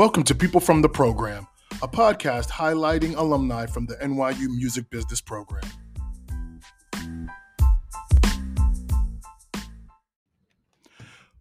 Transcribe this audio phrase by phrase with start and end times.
[0.00, 1.46] Welcome to People from the Program,
[1.82, 5.62] a podcast highlighting alumni from the NYU Music Business Program.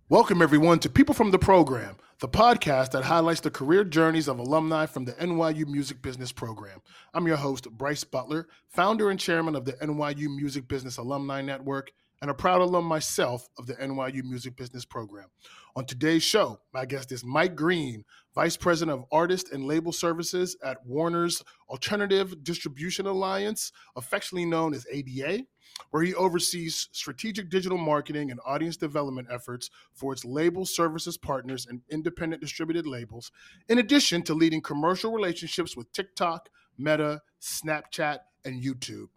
[0.09, 4.39] Welcome, everyone, to People from the Program, the podcast that highlights the career journeys of
[4.39, 6.81] alumni from the NYU Music Business Program.
[7.13, 11.93] I'm your host, Bryce Butler, founder and chairman of the NYU Music Business Alumni Network,
[12.21, 15.27] and a proud alum myself of the NYU Music Business Program.
[15.75, 18.03] On today's show, my guest is Mike Greene,
[18.39, 24.87] Vice President of Artist and Label Services at Warner's Alternative Distribution Alliance, affectionately known as
[24.89, 25.43] ADA,
[25.91, 31.67] where he oversees strategic digital marketing and audience development efforts for its label services partners
[31.69, 33.29] and independent distributed labels,
[33.67, 36.47] in addition to leading commercial relationships with TikTok,
[36.77, 39.09] Meta, Snapchat, and YouTube.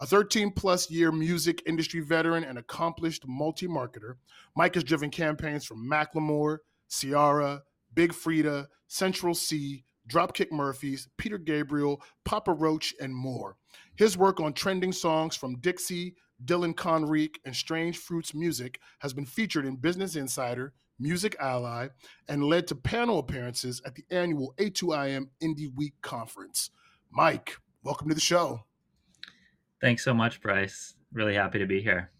[0.00, 4.18] A 13 plus year music industry veteran and accomplished multi marketer,
[4.54, 12.02] Mike has driven campaigns for Macklemore, Ciara, Big Freedia, Central Cee, Dropkick Murphys, Peter Gabriel,
[12.24, 13.56] Papa Roach, and more.
[13.96, 19.26] His work on trending songs from Dixie, Dylan Conrique, and Strange Fruits Music has been
[19.26, 21.88] featured in Business Insider, Music Ally,
[22.28, 26.70] and led to panel appearances at the annual A2IM Indie Week conference.
[27.10, 28.64] Mike, welcome to the show.
[29.80, 30.94] Thanks so much, Bryce.
[31.12, 32.10] Really happy to be here.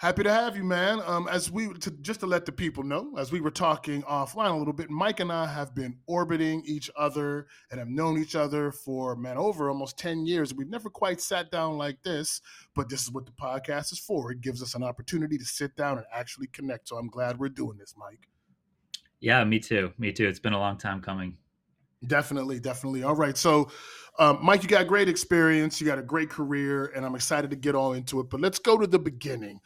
[0.00, 1.00] Happy to have you, man.
[1.04, 4.54] Um, as we to, just to let the people know, as we were talking offline
[4.54, 8.36] a little bit, Mike and I have been orbiting each other and have known each
[8.36, 10.54] other for man over almost ten years.
[10.54, 12.40] We've never quite sat down like this,
[12.76, 14.30] but this is what the podcast is for.
[14.30, 16.86] It gives us an opportunity to sit down and actually connect.
[16.86, 18.28] So I'm glad we're doing this, Mike.
[19.18, 19.92] Yeah, me too.
[19.98, 20.28] Me too.
[20.28, 21.36] It's been a long time coming.
[22.06, 23.02] Definitely, definitely.
[23.02, 23.36] All right.
[23.36, 23.72] So,
[24.20, 25.80] um, Mike, you got great experience.
[25.80, 28.30] You got a great career, and I'm excited to get all into it.
[28.30, 29.58] But let's go to the beginning.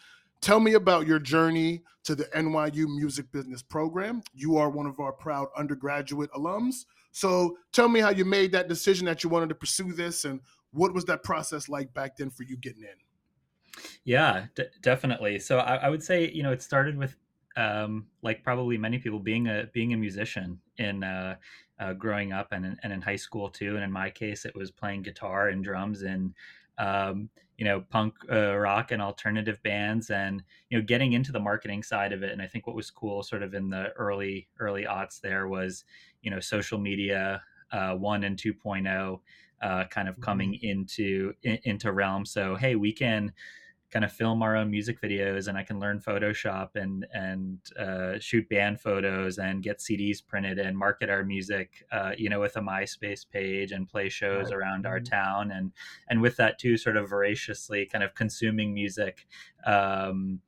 [0.43, 4.23] Tell me about your journey to the NYU Music Business Program.
[4.35, 6.85] You are one of our proud undergraduate alums.
[7.13, 10.41] So, tell me how you made that decision that you wanted to pursue this, and
[10.73, 13.85] what was that process like back then for you getting in?
[14.05, 15.39] Yeah, d- definitely.
[15.39, 17.14] So, I, I would say, you know, it started with
[17.57, 21.36] um, like probably many people being a being a musician in uh,
[21.79, 23.77] uh, growing up and and in high school too.
[23.77, 26.35] And in my case, it was playing guitar and drums in
[26.78, 27.28] um,
[27.58, 31.83] you know punk uh, rock and alternative bands and you know getting into the marketing
[31.83, 32.33] side of it.
[32.33, 35.84] And I think what was cool, sort of in the early early aughts, there was
[36.22, 39.20] you know social media uh, one and 2.0
[39.62, 40.66] uh, kind of coming mm-hmm.
[40.66, 42.27] into in, into realm.
[42.27, 43.33] So hey, we can
[43.92, 48.19] kind of film our own music videos and I can learn Photoshop and and uh,
[48.19, 52.57] shoot band photos and get CDs printed and market our music, uh, you know, with
[52.57, 54.55] a MySpace page and play shows right.
[54.55, 55.14] around our mm-hmm.
[55.14, 55.73] town and
[56.08, 59.27] and with that too, sort of voraciously kind of consuming music.
[59.67, 60.41] Um,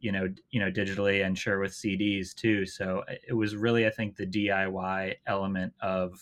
[0.00, 2.64] you know, you know, digitally and sure with CDs too.
[2.64, 6.18] So it was really, I think, the DIY element of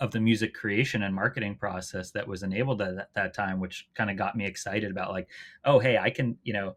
[0.00, 4.10] of the music creation and marketing process that was enabled at that, time, which kind
[4.10, 5.28] of got me excited about like,
[5.64, 6.74] oh, hey, I can, you know,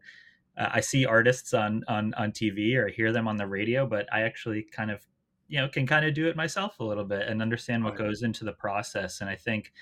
[0.58, 4.06] uh, I see artists on on on TV or hear them on the radio, but
[4.12, 5.04] I actually kind of,
[5.48, 8.22] you know, can kind of do it myself a little bit and understand what goes
[8.22, 9.20] into the process.
[9.20, 9.72] And I think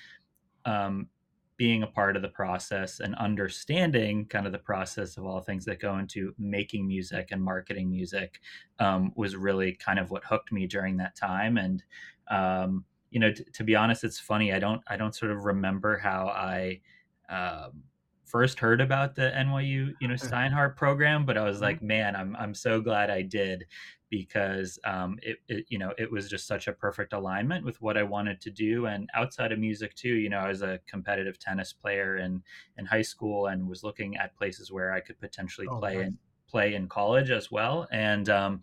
[0.65, 1.09] um,
[1.57, 5.65] being a part of the process and understanding kind of the process of all things
[5.65, 8.41] that go into making music and marketing music
[8.79, 11.83] um, was really kind of what hooked me during that time and
[12.31, 14.53] um, you know, t- to be honest, it's funny.
[14.53, 16.81] I don't, I don't sort of remember how I
[17.28, 17.84] um,
[18.25, 21.65] first heard about the NYU, you know, Steinhardt program, but I was mm-hmm.
[21.65, 23.67] like, man, I'm, I'm so glad I did
[24.09, 27.97] because um, it, it, you know, it was just such a perfect alignment with what
[27.97, 28.87] I wanted to do.
[28.87, 32.43] And outside of music too, you know, I was a competitive tennis player in,
[32.79, 36.06] in high school and was looking at places where I could potentially oh, play nice.
[36.06, 36.19] in,
[36.53, 37.89] play in college as well.
[37.91, 38.61] And, um,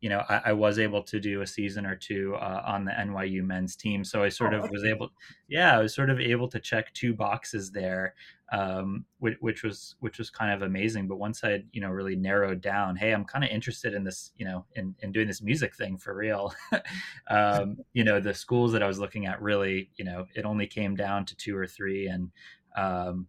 [0.00, 2.92] you know, I, I, was able to do a season or two uh, on the
[2.92, 4.02] NYU men's team.
[4.04, 5.10] So I sort oh, of was able,
[5.48, 8.14] yeah, I was sort of able to check two boxes there,
[8.52, 11.06] um, which, which, was which was kind of amazing.
[11.06, 14.32] But once I, you know, really narrowed down, hey, I'm kind of interested in this,
[14.36, 16.54] you know, in, in doing this music thing for real.
[17.28, 20.66] um, you know, the schools that I was looking at really, you know, it only
[20.66, 22.30] came down to two or three, and
[22.76, 23.26] um,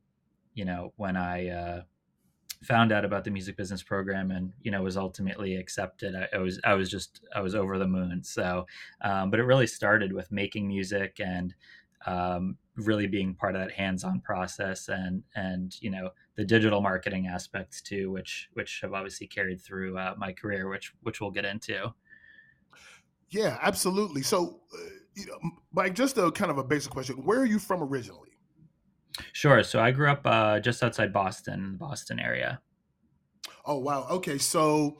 [0.53, 1.81] you know, when I uh,
[2.63, 6.37] found out about the music business program and you know was ultimately accepted I, I
[6.37, 8.23] was i was just i was over the moon.
[8.23, 8.65] So
[9.01, 11.53] um, but it really started with making music and
[12.05, 17.27] um, really being part of that hands-on process and and you know the digital marketing
[17.27, 21.45] aspects too which which have obviously carried through uh, my career which which we'll get
[21.45, 21.93] into.
[23.29, 24.21] Yeah absolutely.
[24.21, 25.39] So uh, you know
[25.73, 27.17] mike just a kind of a basic question.
[27.25, 28.30] Where are you from originally
[29.33, 29.63] Sure.
[29.63, 32.61] So I grew up uh, just outside Boston, the Boston area.
[33.65, 34.07] Oh wow.
[34.09, 34.37] Okay.
[34.37, 34.97] So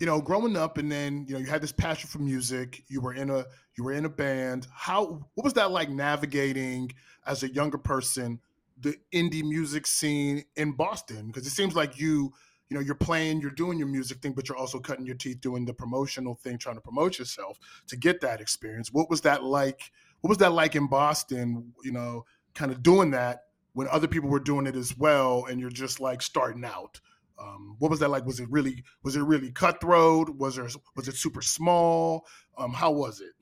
[0.00, 2.82] you know, growing up, and then you know, you had this passion for music.
[2.88, 3.46] You were in a
[3.76, 4.66] you were in a band.
[4.74, 6.92] How what was that like navigating
[7.26, 8.40] as a younger person
[8.80, 11.28] the indie music scene in Boston?
[11.28, 12.32] Because it seems like you
[12.68, 15.40] you know you're playing, you're doing your music thing, but you're also cutting your teeth
[15.40, 18.90] doing the promotional thing, trying to promote yourself to get that experience.
[18.92, 19.92] What was that like?
[20.22, 21.74] What was that like in Boston?
[21.84, 23.40] You know, kind of doing that
[23.74, 27.00] when other people were doing it as well, and you're just like starting out.
[27.38, 28.26] Um, what was that like?
[28.26, 30.36] Was it really was it really cutthroat?
[30.36, 32.26] Was there was it super small?
[32.56, 33.32] Um, how was it?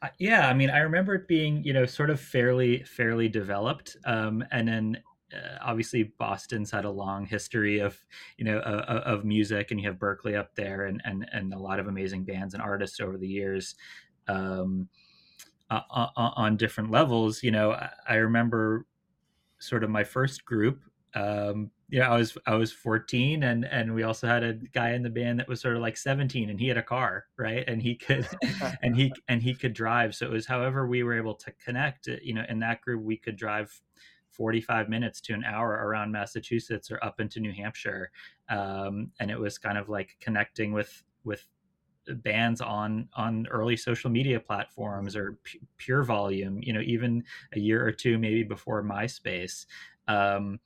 [0.00, 3.96] Uh, yeah, I mean, I remember it being you know sort of fairly fairly developed,
[4.04, 4.98] um, and then
[5.34, 7.98] uh, obviously Boston's had a long history of
[8.36, 11.58] you know uh, of music, and you have Berklee up there, and and and a
[11.58, 13.74] lot of amazing bands and artists over the years.
[14.28, 14.88] Um,
[15.90, 17.76] uh, on different levels, you know,
[18.08, 18.86] I, remember
[19.58, 20.82] sort of my first group
[21.14, 24.92] um, you know, I was I was 14 and and we also had a guy
[24.92, 27.64] in the band that was sort of like 17 and he had a car, right?
[27.68, 28.26] And he could
[28.82, 30.14] and he and he could drive.
[30.14, 33.02] So it was however we were able to connect, uh, you know, in that group
[33.02, 33.78] we could drive
[34.30, 38.10] 45 minutes to an hour around Massachusetts or up into New Hampshire.
[38.48, 41.46] Um, and it was kind of like connecting with with
[42.08, 47.22] bands on on early social media platforms or p- PureVolume you know even
[47.54, 49.66] a year or two maybe before myspace.
[50.08, 50.58] Um,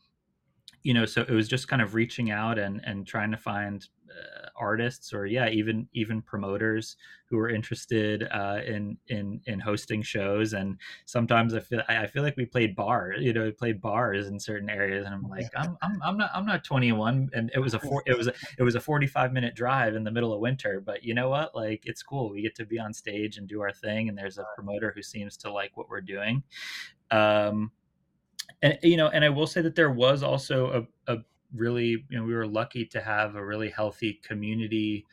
[0.82, 3.88] you know so it was just kind of reaching out and and trying to find
[4.58, 6.96] artists or yeah even even promoters
[7.28, 10.52] who are interested uh, in in in hosting shows.
[10.52, 14.28] And sometimes I feel I feel like we played bars you know we played bars
[14.28, 15.06] in certain areas.
[15.06, 18.02] And I'm like I'm, I'm, I'm not I'm not 21 and it was a four,
[18.06, 20.80] it was a, it was a 45 minute drive in the middle of winter.
[20.84, 21.54] But you know what?
[21.54, 22.30] Like it's cool.
[22.30, 24.08] We get to be on stage and do our thing.
[24.08, 26.42] And there's a promoter who seems to like what we're doing.
[27.10, 27.72] Um
[28.62, 31.18] and you know, and I will say that there was also a, a
[31.58, 35.06] really, you know, we were lucky to have a really healthy community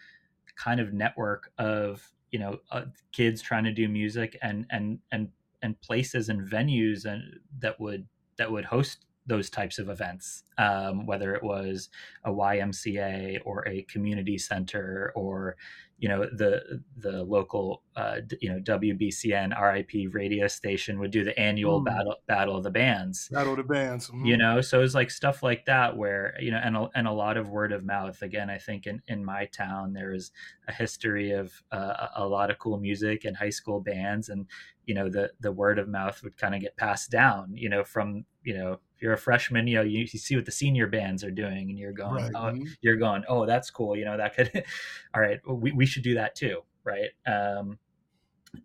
[0.56, 5.30] kind of network of you know uh, kids trying to do music and and and
[5.62, 8.08] and places and venues and that would
[8.38, 11.90] that would host those types of events, um, whether it was
[12.24, 15.56] a YMCA or a community center or
[16.04, 21.38] you know the the local uh, you know WBCN RIP radio station would do the
[21.40, 21.86] annual mm.
[21.86, 24.26] battle battle of the bands battle of the bands mm.
[24.26, 27.12] you know so it's like stuff like that where you know and a, and a
[27.12, 30.34] lot of word of mouth again I think in in my town there is
[30.68, 34.46] a history of uh, a lot of cool music and high school bands and
[34.86, 37.84] you know the the word of mouth would kind of get passed down you know
[37.84, 40.88] from you know if you're a freshman you know you, you see what the senior
[40.88, 42.32] bands are doing and you're going right.
[42.36, 42.66] oh, mm-hmm.
[42.82, 44.52] you're going oh that's cool you know that could
[45.16, 47.80] all right we, we should do that too right um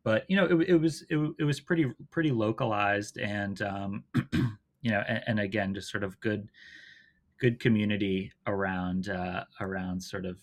[0.03, 4.03] but you know it, it was it, it was pretty pretty localized and um
[4.83, 6.49] you know and, and, again just sort of good
[7.39, 10.41] good community around uh around sort of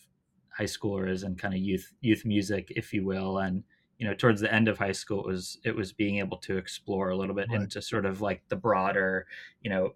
[0.58, 3.62] high schoolers and kind of youth youth music if you will and
[3.98, 6.58] you know towards the end of high school it was it was being able to
[6.58, 7.62] explore a little bit right.
[7.62, 9.28] into sort of like the broader
[9.62, 9.94] you know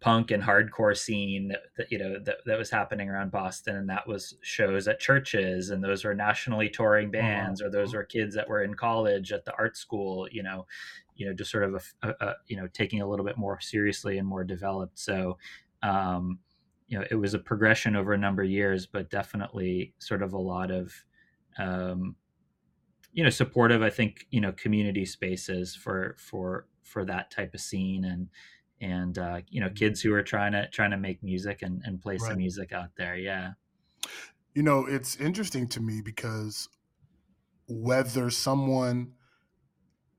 [0.00, 3.88] punk and hardcore scene that, that, you know that, that was happening around boston and
[3.88, 7.22] that was shows at churches and those were nationally touring uh-huh.
[7.22, 10.66] bands or those were kids that were in college at the art school you know
[11.14, 13.58] you know just sort of a, a, a you know taking a little bit more
[13.60, 14.98] seriously and more developed.
[14.98, 15.38] So
[15.82, 16.40] um
[16.88, 20.34] you know it was a progression over a number of years but definitely sort of
[20.34, 20.92] a lot of
[21.58, 22.14] um
[23.12, 27.60] you know supportive i think you know community spaces for for for that type of
[27.60, 28.04] scene.
[28.04, 28.28] And
[28.80, 32.00] and uh, you know kids who are trying to trying to make music and, and
[32.00, 32.28] play right.
[32.28, 33.52] some music out there yeah
[34.54, 36.68] you know it's interesting to me because
[37.68, 39.12] whether someone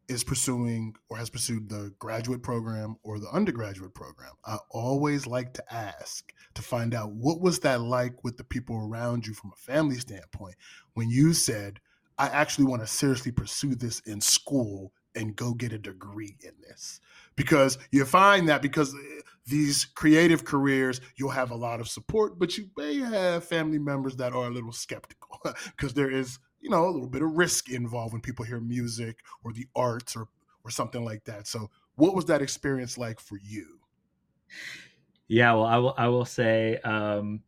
[0.08, 5.54] is pursuing or has pursued the graduate program or the undergraduate program i always like
[5.54, 9.52] to ask to find out what was that like with the people around you from
[9.54, 10.56] a family standpoint
[10.94, 11.80] when you said
[12.18, 16.54] I actually want to seriously pursue this in school and go get a degree in
[16.68, 17.00] this.
[17.38, 22.38] Because you find that because eh, these creative careers, you'll have a lot of support,
[22.38, 25.40] but you may have family members that are a little skeptical
[25.78, 29.20] because there is, you know, a little bit of risk involved when people hear music
[29.46, 30.28] or the arts or
[30.68, 31.48] or something like that.
[31.48, 33.80] So, what was that experience like for you?
[35.30, 35.94] Yeah, well, I will.
[35.98, 37.42] I will say, um,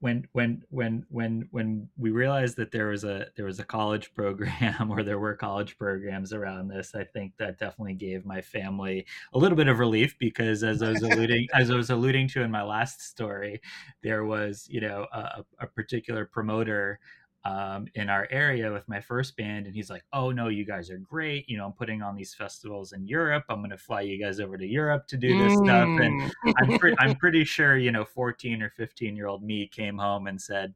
[0.00, 4.14] when when when when when we realized that there was a there was a college
[4.14, 9.04] program or there were college programs around this i think that definitely gave my family
[9.32, 12.42] a little bit of relief because as i was alluding as i was alluding to
[12.42, 13.60] in my last story
[14.02, 17.00] there was you know a, a particular promoter
[17.44, 20.90] um, in our area with my first band and he's like oh no you guys
[20.90, 24.00] are great you know i'm putting on these festivals in europe i'm going to fly
[24.00, 25.64] you guys over to europe to do this mm.
[25.64, 29.66] stuff and I'm, pre- I'm pretty sure you know 14 or 15 year old me
[29.66, 30.74] came home and said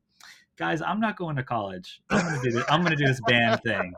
[0.56, 2.00] guys, I'm not going to college.
[2.10, 2.64] I'm gonna do this.
[2.68, 3.92] I'm gonna do this band thing.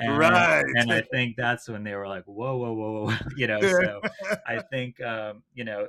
[0.00, 0.64] And, right.
[0.74, 3.14] And I think that's when they were like, whoa, whoa, whoa, whoa.
[3.36, 3.60] You know.
[3.60, 4.00] So
[4.46, 5.88] I think um, you know,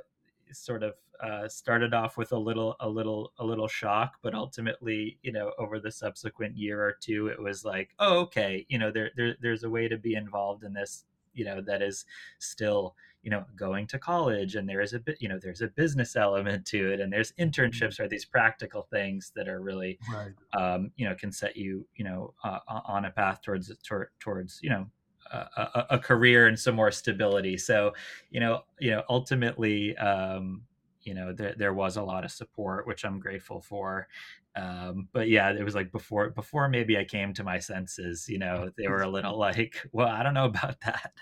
[0.52, 5.18] sort of uh, started off with a little, a little, a little shock, but ultimately,
[5.22, 8.90] you know, over the subsequent year or two, it was like, oh, okay, you know,
[8.90, 12.04] there, there there's a way to be involved in this, you know, that is
[12.38, 15.68] still you know going to college and there is a bit you know there's a
[15.68, 17.48] business element to it and there's mm-hmm.
[17.48, 20.32] internships or these practical things that are really right.
[20.54, 23.72] um, you know can set you you know uh, on a path towards
[24.20, 24.86] towards you know
[25.32, 27.56] a, a, career and some more stability.
[27.56, 27.94] So
[28.30, 30.62] you know you know ultimately um,
[31.02, 34.08] you know there, there was a lot of support which i'm grateful for.
[34.56, 38.38] Um, but yeah it was like before before maybe i came to my senses you
[38.38, 41.12] know they were a little like well i don't know about that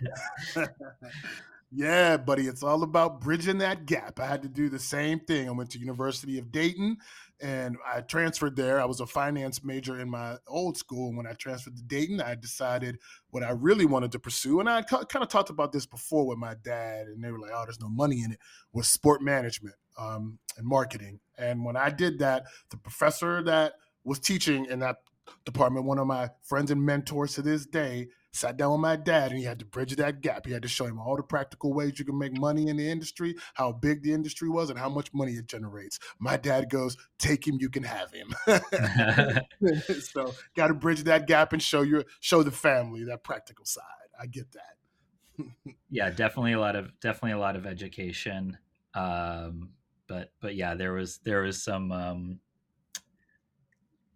[1.72, 4.20] Yeah, buddy, it's all about bridging that gap.
[4.20, 5.48] I had to do the same thing.
[5.48, 6.96] I went to University of Dayton
[7.40, 8.80] and I transferred there.
[8.80, 11.08] I was a finance major in my old school.
[11.08, 12.98] And when I transferred to Dayton, I decided
[13.30, 14.60] what I really wanted to pursue.
[14.60, 17.50] And I kind of talked about this before with my dad, and they were like,
[17.52, 18.38] "Oh, there's no money in it."
[18.72, 21.18] Was sport management um, and marketing.
[21.36, 24.98] And when I did that, the professor that was teaching in that
[25.44, 29.30] department, one of my friends and mentors to this day, sat down with my dad
[29.30, 30.46] and he had to bridge that gap.
[30.46, 32.88] He had to show him all the practical ways you can make money in the
[32.88, 35.98] industry, how big the industry was, and how much money it generates.
[36.18, 38.34] My dad goes, "Take him, you can have him."
[40.00, 43.82] so, got to bridge that gap and show your show the family that practical side.
[44.20, 45.44] I get that.
[45.90, 48.58] yeah, definitely a lot of definitely a lot of education.
[48.94, 49.70] Um,
[50.06, 52.40] but but yeah, there was there was some um,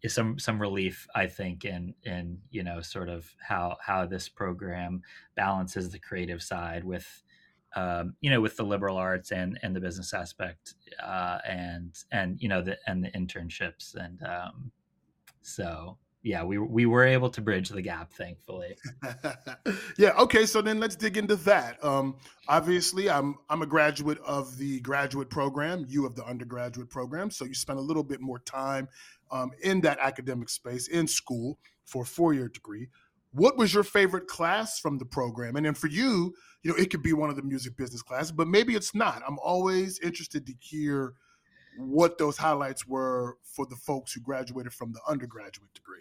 [0.09, 5.03] some some relief i think in in you know sort of how how this program
[5.37, 7.23] balances the creative side with
[7.77, 12.41] um, you know with the liberal arts and and the business aspect uh, and and
[12.41, 14.73] you know the and the internships and um,
[15.43, 18.77] so yeah, we we were able to bridge the gap, thankfully.
[19.97, 20.13] yeah.
[20.19, 20.45] Okay.
[20.45, 21.83] So then let's dig into that.
[21.83, 22.17] Um,
[22.47, 25.87] obviously, I'm I'm a graduate of the graduate program.
[25.89, 27.31] You of the undergraduate program.
[27.31, 28.87] So you spent a little bit more time
[29.31, 32.89] um, in that academic space in school for a four year degree.
[33.33, 35.55] What was your favorite class from the program?
[35.57, 38.33] And then for you, you know, it could be one of the music business classes,
[38.33, 39.23] but maybe it's not.
[39.27, 41.15] I'm always interested to hear
[41.79, 46.01] what those highlights were for the folks who graduated from the undergraduate degree.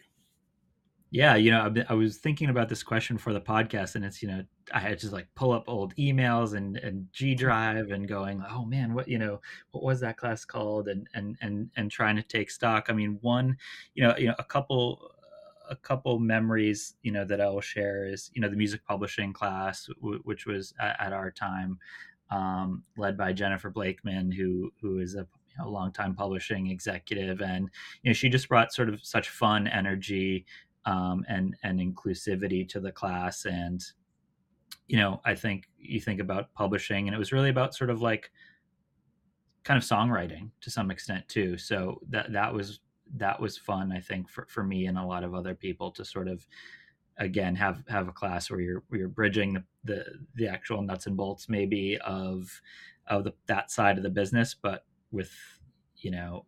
[1.12, 4.28] Yeah, you know, I was thinking about this question for the podcast, and it's you
[4.28, 8.44] know, I had to like pull up old emails and and G Drive and going,
[8.50, 12.16] oh man, what you know, what was that class called, and and and and trying
[12.16, 12.88] to take stock.
[12.90, 13.58] I mean, one,
[13.94, 15.12] you know, you know, a couple
[15.70, 19.34] a couple memories, you know, that I will share is you know the music publishing
[19.34, 21.80] class, w- which was at, at our time
[22.32, 27.70] um, led by Jennifer Blakeman, who who is a you know, longtime publishing executive, and
[28.04, 30.46] you know she just brought sort of such fun energy
[30.86, 33.46] um, and and inclusivity to the class.
[33.46, 33.84] And
[34.90, 38.02] you know, I think you think about publishing, and it was really about sort of
[38.02, 38.32] like
[39.64, 41.58] kind of songwriting to some extent too.
[41.58, 42.80] So that that was
[43.16, 46.04] that was fun, I think, for, for me and a lot of other people to
[46.04, 46.46] sort of
[47.18, 50.06] again have have a class where you're where you're bridging the, the
[50.36, 52.50] the actual nuts and bolts maybe of
[53.08, 55.32] of the, that side of the business, but with
[55.98, 56.46] you know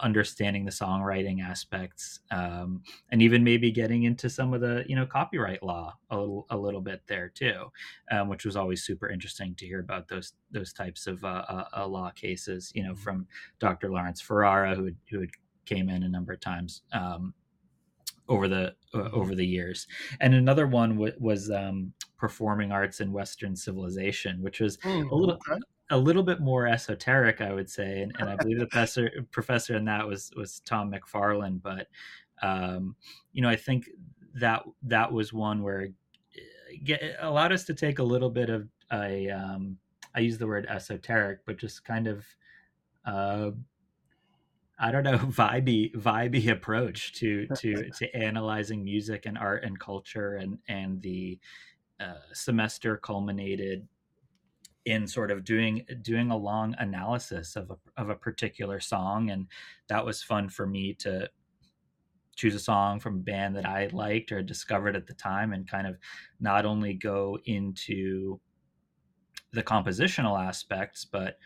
[0.00, 5.06] understanding the songwriting aspects um, and even maybe getting into some of the you know
[5.06, 7.70] copyright law a little a little bit there too
[8.10, 11.64] um, which was always super interesting to hear about those those types of uh, uh,
[11.76, 13.02] uh law cases you know mm-hmm.
[13.02, 13.26] from
[13.58, 15.30] dr lawrence ferrara who had, who had
[15.64, 17.34] came in a number of times um,
[18.28, 19.14] over the uh, mm-hmm.
[19.14, 19.86] over the years
[20.20, 25.14] and another one w- was um, performing arts in western civilization which was mm, a
[25.14, 25.60] little okay
[25.92, 29.76] a little bit more esoteric, I would say, and, and I believe the professor professor
[29.76, 31.62] in that was was Tom McFarland.
[31.62, 31.86] But
[32.42, 32.96] um,
[33.32, 33.88] you know, I think
[34.34, 35.92] that that was one where it
[36.82, 39.76] get, allowed us to take a little bit of a um,
[40.14, 42.24] I use the word esoteric, but just kind of
[43.04, 43.50] uh,
[44.78, 50.36] I don't know vibey vibey approach to to to analyzing music and art and culture
[50.36, 51.38] and and the
[52.00, 53.86] uh, semester culminated
[54.84, 59.46] in sort of doing doing a long analysis of a of a particular song and
[59.88, 61.28] that was fun for me to
[62.34, 65.68] choose a song from a band that I liked or discovered at the time and
[65.68, 65.96] kind of
[66.40, 68.40] not only go into
[69.52, 71.36] the compositional aspects but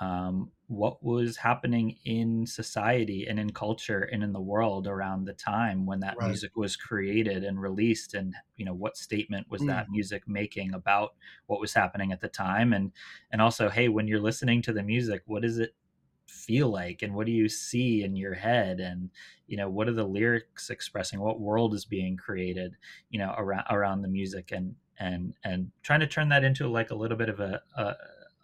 [0.00, 5.34] um, what was happening in society and in culture and in the world around the
[5.34, 6.28] time when that right.
[6.28, 9.66] music was created and released and you know what statement was mm.
[9.66, 11.14] that music making about
[11.46, 12.72] what was happening at the time?
[12.72, 12.92] And
[13.30, 15.74] and also hey when you're listening to the music what is it
[16.26, 17.02] feel like?
[17.02, 18.80] And what do you see in your head?
[18.80, 19.10] And
[19.46, 21.20] you know what are the lyrics expressing?
[21.20, 22.76] What world is being created
[23.10, 24.52] you know around around the music?
[24.52, 27.94] And and and trying to turn that into like a little bit of a, a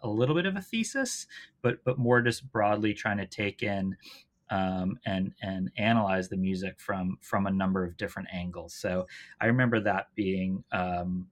[0.01, 1.27] a little bit of a thesis,
[1.61, 3.95] but but more just broadly trying to take in
[4.49, 8.73] um, and and analyze the music from from a number of different angles.
[8.73, 9.07] So
[9.39, 11.27] I remember that being um,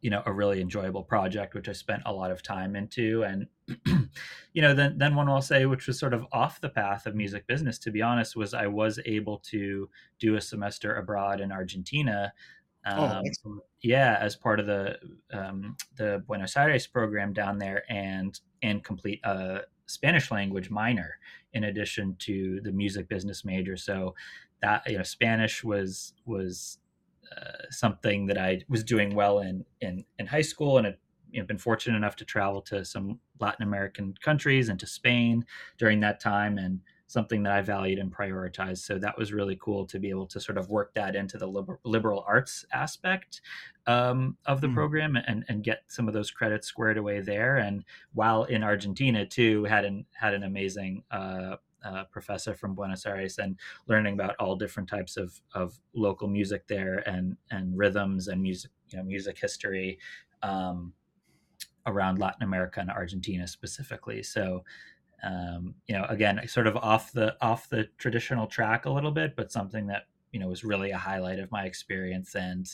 [0.00, 3.46] you know a really enjoyable project, which I spent a lot of time into, and
[4.52, 7.14] you know then then one will say, which was sort of off the path of
[7.14, 7.78] music business.
[7.78, 9.88] To be honest, was I was able to
[10.18, 12.32] do a semester abroad in Argentina
[12.84, 14.98] um, oh, yeah, as part of the
[15.32, 21.18] um, the Buenos Aires program down there, and and complete a Spanish language minor
[21.52, 23.76] in addition to the music business major.
[23.76, 24.14] So
[24.62, 26.78] that you know, Spanish was was
[27.36, 30.98] uh, something that I was doing well in in in high school, and had
[31.30, 35.44] you know, been fortunate enough to travel to some Latin American countries and to Spain
[35.78, 36.80] during that time, and
[37.12, 38.78] something that I valued and prioritized.
[38.78, 41.46] So that was really cool to be able to sort of work that into the
[41.46, 43.42] liber- liberal arts aspect
[43.86, 44.74] um, of the mm.
[44.74, 47.58] program and, and get some of those credits squared away there.
[47.58, 53.04] And while in Argentina too, had an had an amazing uh, uh, professor from Buenos
[53.04, 58.28] Aires and learning about all different types of, of local music there and and rhythms
[58.28, 59.98] and music you know music history
[60.42, 60.92] um,
[61.86, 64.22] around Latin America and Argentina specifically.
[64.22, 64.64] So
[65.22, 69.36] um, you know, again, sort of off the off the traditional track a little bit,
[69.36, 72.68] but something that you know was really a highlight of my experience and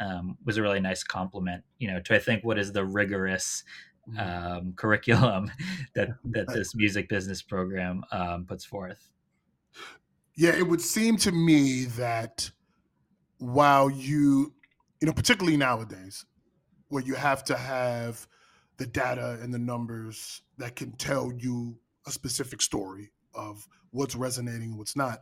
[0.00, 3.64] um, was a really nice compliment, you know, to I think what is the rigorous
[4.08, 4.58] mm-hmm.
[4.58, 5.50] um, curriculum
[5.94, 9.10] that that this music business program um, puts forth.
[10.36, 12.48] Yeah, it would seem to me that
[13.38, 14.54] while you,
[15.00, 16.24] you know, particularly nowadays,
[16.88, 18.24] where you have to have
[18.76, 21.76] the data and the numbers that can tell you
[22.08, 25.20] a specific story of what's resonating and what's not.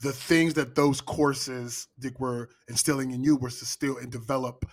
[0.00, 4.64] The things that those courses Dick were instilling in you was to still and develop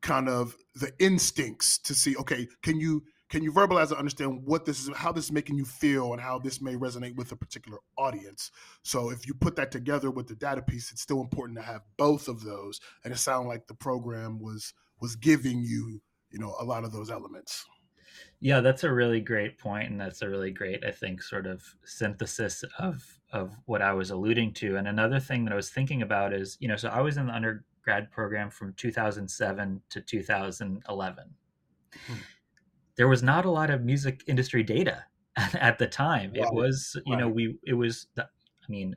[0.00, 4.64] kind of the instincts to see, okay, can you can you verbalize and understand what
[4.64, 7.36] this is how this is making you feel and how this may resonate with a
[7.36, 8.50] particular audience?
[8.82, 11.82] So if you put that together with the data piece it's still important to have
[11.96, 12.80] both of those.
[13.04, 16.00] And it sounded like the program was was giving you
[16.30, 17.66] you know a lot of those elements
[18.40, 21.62] yeah, that's a really great point, and that's a really great, I think, sort of
[21.84, 24.76] synthesis of of what I was alluding to.
[24.76, 27.26] And another thing that I was thinking about is, you know, so I was in
[27.26, 31.24] the undergrad program from 2007 to 2011.
[32.06, 32.14] Hmm.
[32.96, 35.04] There was not a lot of music industry data
[35.36, 36.32] at the time.
[36.34, 38.96] It was, you know, we it was the, I mean,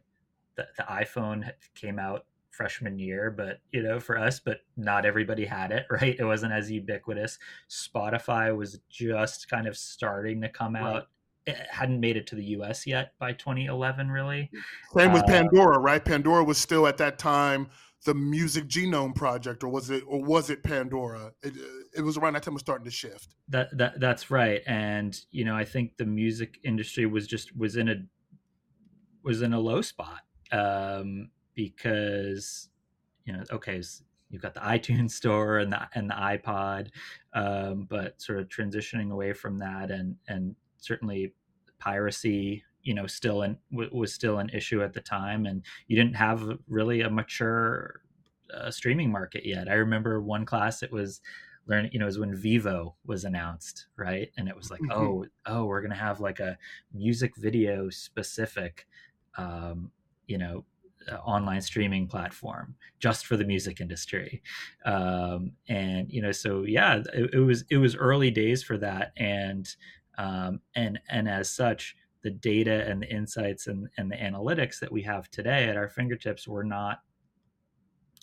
[0.56, 5.46] the, the iPhone came out freshman year, but you know, for us, but not everybody
[5.46, 6.16] had it, right?
[6.18, 7.40] It wasn't as ubiquitous.
[7.70, 10.84] Spotify was just kind of starting to come right.
[10.84, 11.08] out.
[11.48, 14.52] It hadn't made it to the US yet by 2011, really.
[14.96, 16.04] Same with uh, Pandora, right?
[16.04, 17.70] Pandora was still at that time
[18.04, 21.34] the Music Genome Project, or was it, or was it Pandora?
[21.44, 21.54] It,
[21.96, 23.36] it was around that time it was starting to shift.
[23.50, 27.76] That that that's right, and you know, I think the music industry was just was
[27.76, 27.96] in a
[29.24, 30.22] was in a low spot.
[30.52, 32.70] Um, because
[33.26, 33.82] you know okay
[34.30, 36.90] you've got the iTunes store and the and the iPod,
[37.34, 41.34] um, but sort of transitioning away from that and and certainly
[41.80, 46.16] piracy you know still an was still an issue at the time and you didn't
[46.16, 48.02] have really a mature
[48.54, 51.22] uh, streaming market yet i remember one class it was
[51.68, 54.92] learn you know it was when Vevo was announced right and it was like mm-hmm.
[54.92, 56.58] oh oh we're gonna have like a
[56.94, 58.88] music video specific
[59.38, 59.92] um,
[60.28, 60.66] you know
[61.26, 64.42] online streaming platform just for the music industry.
[64.86, 69.12] Um, and you know so yeah it, it, was it was early days for that.
[69.18, 69.68] And
[70.18, 74.92] um, and and as such the data and the insights and, and the analytics that
[74.92, 77.00] we have today at our fingertips were not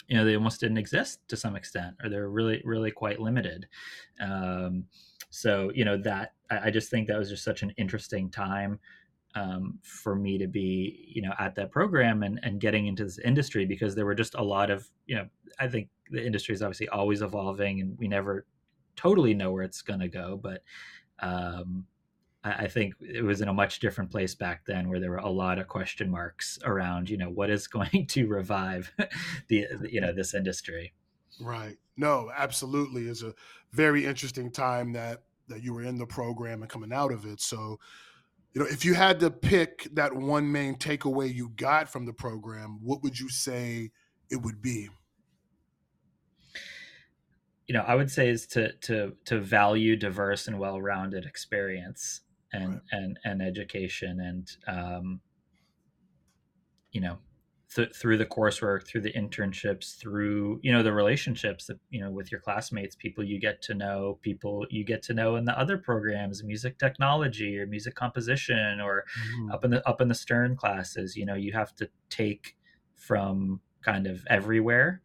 [0.06, 3.66] you know they almost didn't exist to some extent or they're really really quite limited.
[4.20, 4.84] Um,
[5.30, 8.78] so you know that I, I just think that was just such an interesting time
[9.38, 13.18] um, for me to be you know at that program and, and getting into this
[13.18, 15.26] industry because there were just a lot of you know
[15.60, 18.46] i think the industry is obviously always evolving and we never
[18.96, 20.62] totally know where it's going to go but
[21.20, 21.84] um,
[22.42, 25.18] I, I think it was in a much different place back then where there were
[25.18, 28.92] a lot of question marks around you know what is going to revive
[29.48, 30.94] the, you know this industry.
[31.40, 31.76] Right.
[31.96, 33.08] No absolutely.
[33.08, 33.34] Is a
[33.72, 37.40] very interesting time that that you were in the program and coming out of it.
[37.40, 37.78] So
[38.52, 42.12] you know, if you had to pick that one main takeaway you got from the
[42.12, 43.90] program, what would you say
[44.30, 44.88] it would be?
[47.66, 52.22] You know, I would say is to to to value diverse and well-rounded experience.
[52.52, 52.80] and right.
[52.92, 55.20] and and education and um,
[56.92, 57.18] you know
[57.74, 62.10] th- through the coursework through the internships through you know the relationships that you know
[62.10, 65.58] with your classmates people you get to know people you get to know in the
[65.58, 69.52] other programs music technology or music composition or mm-hmm.
[69.52, 72.56] up in the up in the stern classes you know you have to take
[72.94, 75.02] from kind of everywhere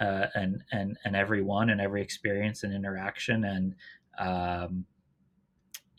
[0.00, 3.74] uh, and and and everyone and every experience and interaction and
[4.18, 4.84] um,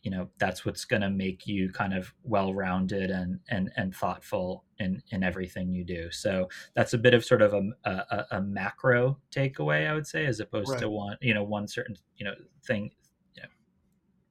[0.07, 4.63] you know that's what's going to make you kind of well-rounded and and and thoughtful
[4.79, 8.41] in in everything you do so that's a bit of sort of a, a, a
[8.41, 10.79] macro takeaway i would say as opposed right.
[10.79, 12.33] to one you know one certain you know
[12.65, 12.89] thing
[13.35, 13.49] you know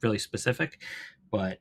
[0.01, 0.83] really specific
[1.31, 1.59] but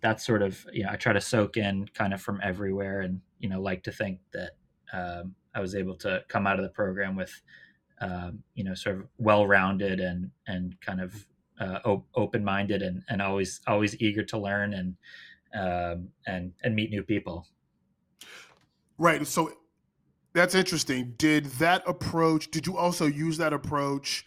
[0.00, 3.20] that's sort of you know i try to soak in kind of from everywhere and
[3.38, 4.52] you know like to think that
[4.94, 7.42] um, i was able to come out of the program with
[8.00, 11.26] um, you know sort of well-rounded and and kind of
[11.60, 14.96] uh, op- open-minded and, and always always eager to learn and
[15.54, 17.46] um, and and meet new people.
[18.98, 19.26] Right.
[19.26, 19.52] So
[20.32, 21.14] that's interesting.
[21.16, 22.50] Did that approach?
[22.50, 24.26] Did you also use that approach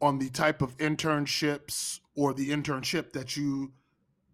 [0.00, 3.72] on the type of internships or the internship that you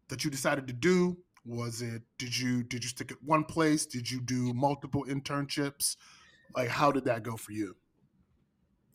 [0.09, 1.17] that you decided to do?
[1.47, 2.03] Was it?
[2.19, 3.87] Did you did you stick at one place?
[3.87, 5.97] Did you do multiple internships?
[6.57, 7.77] Like, how did that go for you?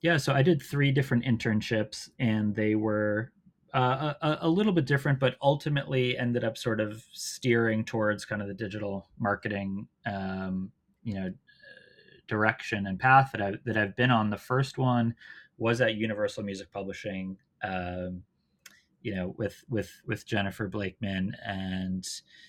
[0.02, 3.32] Yeah, so I did three different internships, and they were
[3.74, 8.42] uh, a, a, little bit different, but ultimately ended up sort of steering towards kind
[8.42, 10.72] of the digital marketing, um,
[11.04, 11.32] you know,
[12.28, 14.30] direction and path that I that I've been on.
[14.30, 15.14] The first one
[15.58, 18.24] was at Universal Music Publishing, um,
[19.02, 22.04] you know, with with with Jennifer Blakeman, and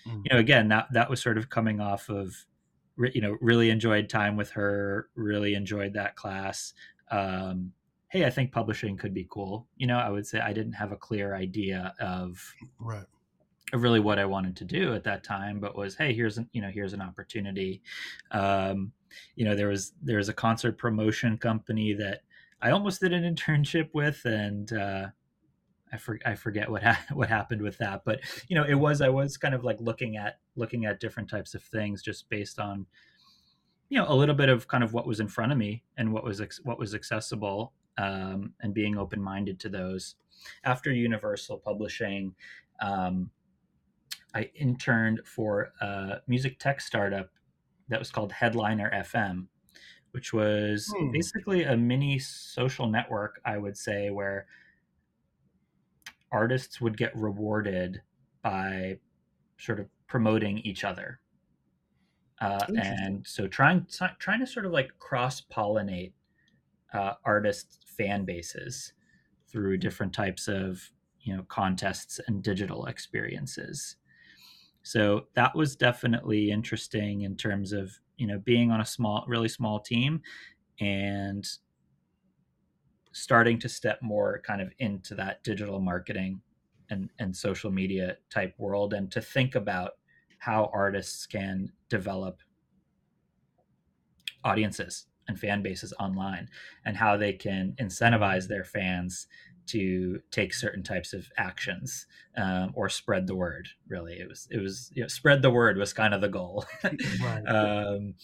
[0.07, 0.23] mm.
[0.25, 2.35] you know, again that that was sort of coming off of,
[2.97, 6.73] you know, really enjoyed time with her, really enjoyed that class.
[7.11, 7.73] Um,
[8.09, 9.67] hey, I think publishing could be cool.
[9.77, 13.07] You know, I would say I didn't have a clear idea of right
[13.73, 16.49] of really what I wanted to do at that time, but was hey, here's an
[16.53, 17.83] you know here's an opportunity.
[18.31, 18.93] Um,
[19.37, 22.23] you know, there was there was a concert promotion company that
[22.61, 25.07] I almost did an internship with, and uh,
[25.93, 29.01] I, for, I forget what ha- what happened with that, but you know, it was
[29.01, 32.59] I was kind of like looking at looking at different types of things just based
[32.59, 32.87] on
[33.91, 36.13] you know a little bit of kind of what was in front of me and
[36.13, 40.15] what was what was accessible um, and being open minded to those.
[40.65, 42.35] After Universal Publishing,
[42.81, 43.31] um,
[44.35, 47.29] I interned for a music tech startup
[47.89, 49.49] that was called Headliner FM,
[50.13, 51.11] which was hmm.
[51.11, 54.47] basically a mini social network, I would say, where
[56.33, 58.01] artists would get rewarded
[58.43, 58.99] by
[59.59, 61.20] sort of promoting each other.
[62.41, 63.87] Uh, and so trying
[64.19, 66.13] trying to sort of like cross pollinate
[66.95, 68.95] uh, artist fan bases
[69.47, 73.97] through different types of you know contests and digital experiences.
[74.83, 79.49] So that was definitely interesting in terms of you know being on a small really
[79.49, 80.23] small team
[80.81, 81.47] and
[83.13, 86.41] starting to step more kind of into that digital marketing
[86.91, 89.93] and, and social media type world and to think about
[90.41, 92.41] how artists can develop
[94.45, 96.49] audiences and fan bases online
[96.85, 99.29] and how they can incentivize their fans
[99.67, 104.15] to take certain types of actions um, or spread the word really.
[104.15, 106.65] It was it was you know, spread the word was kind of the goal.
[107.23, 107.43] Right.
[107.47, 108.15] um,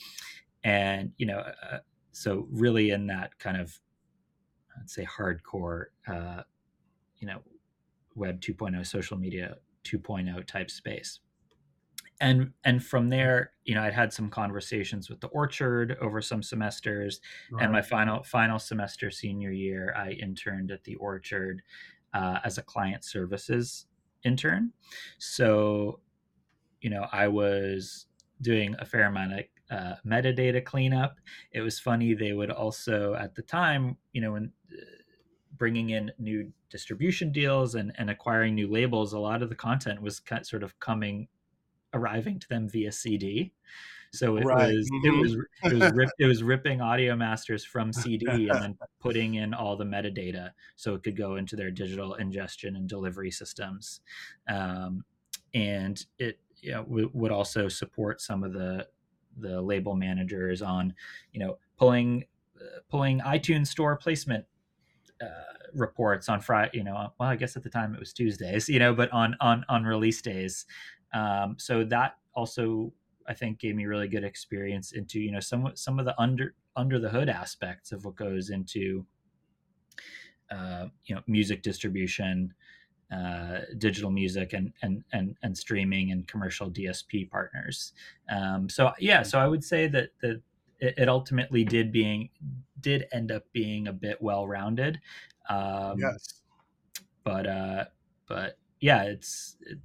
[0.67, 1.79] and you know uh,
[2.13, 3.79] so really in that kind of
[4.79, 6.43] i'd say hardcore uh,
[7.19, 7.41] you know
[8.15, 11.21] web 2.0 social media 2.0 type space
[12.21, 16.43] and and from there you know i'd had some conversations with the orchard over some
[16.43, 17.65] semesters right.
[17.65, 21.63] and my final final semester senior year i interned at the orchard
[22.15, 23.87] uh, as a client services
[24.25, 24.73] intern
[25.19, 26.01] so
[26.81, 28.07] you know i was
[28.41, 31.17] doing a fair amount of uh, metadata cleanup
[31.53, 34.77] it was funny they would also at the time you know when uh,
[35.59, 40.01] bringing in new distribution deals and, and acquiring new labels a lot of the content
[40.01, 41.27] was kind sort of coming
[41.95, 43.53] arriving to them via CD.
[44.13, 44.69] So it right.
[44.69, 45.07] was mm-hmm.
[45.07, 49.35] it was it was rip, it was ripping audio masters from CD and then putting
[49.35, 54.01] in all the metadata so it could go into their digital ingestion and delivery systems,
[54.49, 55.05] um,
[55.55, 58.87] and it you know, w- would also support some of the
[59.39, 60.95] the label managers on
[61.33, 62.25] you know pulling
[62.61, 64.45] uh, pulling iTunes store placement
[65.21, 65.27] uh,
[65.75, 66.79] reports on Friday.
[66.79, 68.69] You know, well, I guess at the time it was Tuesdays.
[68.69, 70.67] You know, but on on on release days,
[71.17, 72.93] um, so that also
[73.27, 76.55] I think gave me really good experience into you know some some of the under
[76.77, 79.07] under the hood aspects of what goes into
[80.51, 82.53] uh, you know music distribution
[83.11, 87.93] uh, digital music and, and and and streaming and commercial DSP partners.
[88.29, 90.43] Um, so yeah, so I would say that that
[90.81, 92.29] it, ultimately did being
[92.81, 95.01] did end up being a bit well rounded.
[95.49, 96.43] Um, yes,
[97.25, 97.85] but uh,
[98.29, 99.81] but yeah, it's, it's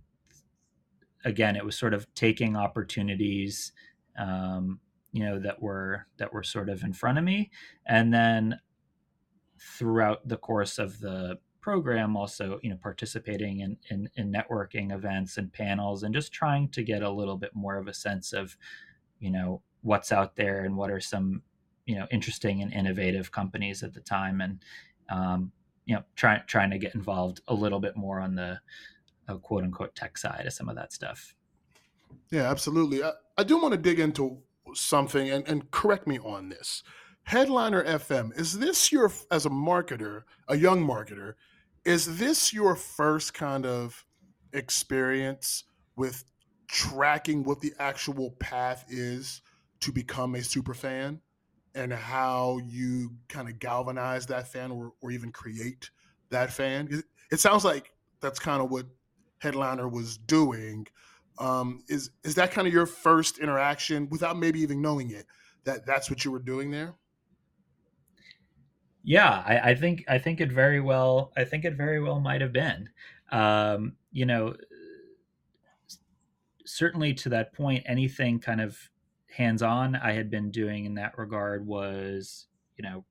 [1.26, 3.72] again, it was sort of taking opportunities.
[4.18, 4.80] Um,
[5.12, 7.52] you know that were that were sort of in front of me
[7.86, 8.60] and then
[9.60, 15.38] throughout the course of the program also you know participating in, in, in networking events
[15.38, 18.58] and panels and just trying to get a little bit more of a sense of
[19.20, 21.42] you know what's out there and what are some
[21.86, 24.64] you know interesting and innovative companies at the time and
[25.10, 25.52] um,
[25.86, 28.60] you know trying trying to get involved a little bit more on the
[29.28, 31.36] uh, quote unquote tech side of some of that stuff.
[32.32, 33.04] Yeah absolutely.
[33.04, 34.40] I, I do want to dig into
[34.74, 36.84] something and, and correct me on this.
[37.24, 41.36] Headliner fm is this your as a marketer a young marketer
[41.86, 44.06] is this your first kind of
[44.54, 45.64] experience
[45.96, 46.24] with
[46.68, 49.42] tracking what the actual path is
[49.82, 51.22] to become a super fan?
[51.74, 55.90] And how you kind of galvanize that fan or, or even create
[56.30, 57.04] that fan?
[57.32, 58.86] It sounds like that's kind of what
[59.42, 60.88] Headliner was doing.
[61.40, 65.26] Um, is is that kind of your first interaction without maybe even knowing it?
[65.64, 66.96] That that's what you were doing there.
[69.04, 71.32] Yeah, I, I, think I think it very well.
[71.36, 72.90] I think it very well might have been.
[73.32, 74.56] Um, you know,
[76.66, 78.78] certainly to that point, anything kind of
[79.36, 82.46] hands-on I had been doing in that regard was,
[82.78, 83.06] you know,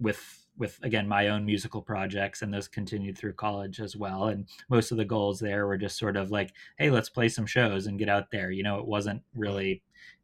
[0.00, 4.46] with with again my own musical projects and those continued through college as well and
[4.68, 7.86] most of the goals there were just sort of like hey let's play some shows
[7.86, 9.82] and get out there you know it wasn't really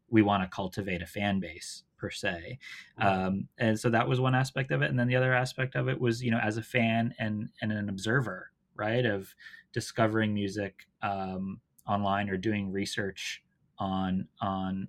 [0.08, 2.58] we want to cultivate a fan base per se.
[2.98, 4.90] Um, and so that was one aspect of it.
[4.90, 7.70] And then the other aspect of it was, you know, as a fan and, and
[7.70, 9.34] an observer, right, of
[9.72, 13.42] discovering music um, online or doing research
[13.78, 14.88] on on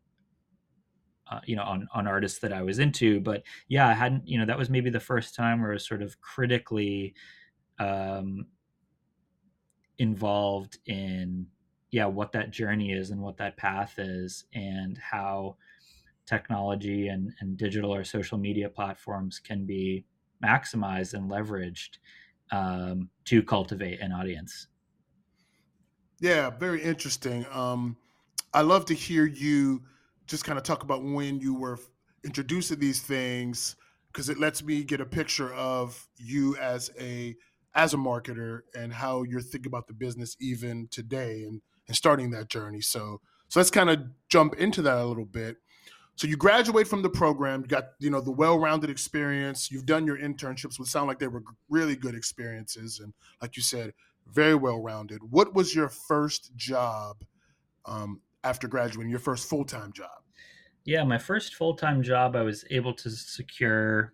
[1.32, 3.20] uh, you know on on artists that I was into.
[3.20, 5.88] But yeah, I hadn't you know that was maybe the first time where I was
[5.88, 7.14] sort of critically
[7.80, 8.48] um,
[9.98, 11.48] involved in
[11.92, 15.56] yeah what that journey is and what that path is and how
[16.26, 20.06] technology and, and digital or social media platforms can be
[20.44, 21.98] maximized and leveraged
[22.52, 24.68] um, to cultivate an audience.
[26.20, 27.46] Yeah, very interesting.
[27.52, 27.98] Um,
[28.54, 29.82] I love to hear you
[30.32, 31.78] just kind of talk about when you were
[32.24, 33.76] introduced to these things
[34.08, 37.36] because it lets me get a picture of you as a
[37.76, 42.32] as a marketer and how you're thinking about the business even today and and starting
[42.32, 42.80] that journey.
[42.80, 45.58] So so let's kind of jump into that a little bit.
[46.16, 49.70] So you graduate from the program, you got you know the well-rounded experience.
[49.70, 53.64] You've done your internships, which sound like they were really good experiences, and like you
[53.64, 53.94] said,
[54.32, 55.20] very well-rounded.
[55.30, 57.26] What was your first job
[57.86, 59.10] um, after graduating?
[59.10, 60.21] Your first full-time job?
[60.84, 64.14] Yeah, my first full-time job, I was able to secure,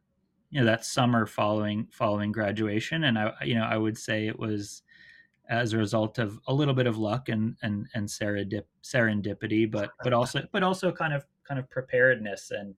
[0.50, 4.38] you know, that summer following following graduation, and I, you know, I would say it
[4.38, 4.84] was
[5.50, 9.92] as a result of a little bit of luck and and and serendip, serendipity, but
[10.04, 12.76] but also but also kind of kind of preparedness and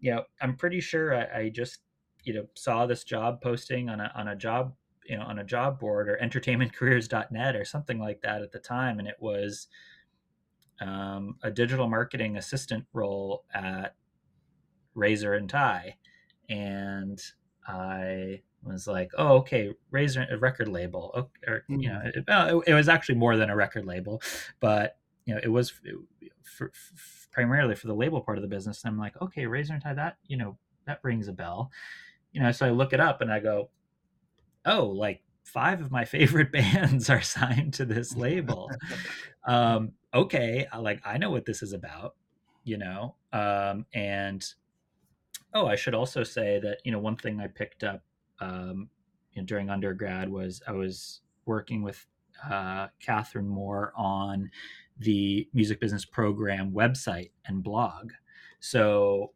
[0.00, 1.80] you know I'm pretty sure I, I just
[2.24, 5.44] you know saw this job posting on a on a job you know on a
[5.44, 9.68] job board or entertainmentcareers.net or something like that at the time and it was
[10.80, 13.94] um, a digital marketing assistant role at
[14.94, 15.96] razor and tie
[16.48, 17.20] and
[17.66, 22.60] i was like, oh, okay, Razor, a record label, okay, or you know, it, well,
[22.60, 24.22] it, it, was actually more than a record label,
[24.60, 25.90] but you know, it was for,
[26.44, 26.72] for,
[27.32, 28.82] primarily for the label part of the business.
[28.84, 31.70] And I'm like, okay, Razor and Tie, that you know, that rings a bell,
[32.32, 32.52] you know.
[32.52, 33.70] So I look it up and I go,
[34.66, 38.70] oh, like five of my favorite bands are signed to this label.
[39.46, 42.14] um, okay, like I know what this is about,
[42.64, 44.44] you know, um, and
[45.54, 48.02] oh, I should also say that you know one thing I picked up
[48.40, 48.88] um,
[49.32, 52.06] you know, during undergrad was I was working with
[52.48, 54.50] uh, Catherine Moore on
[54.98, 58.12] the music business program website and blog.
[58.60, 59.32] So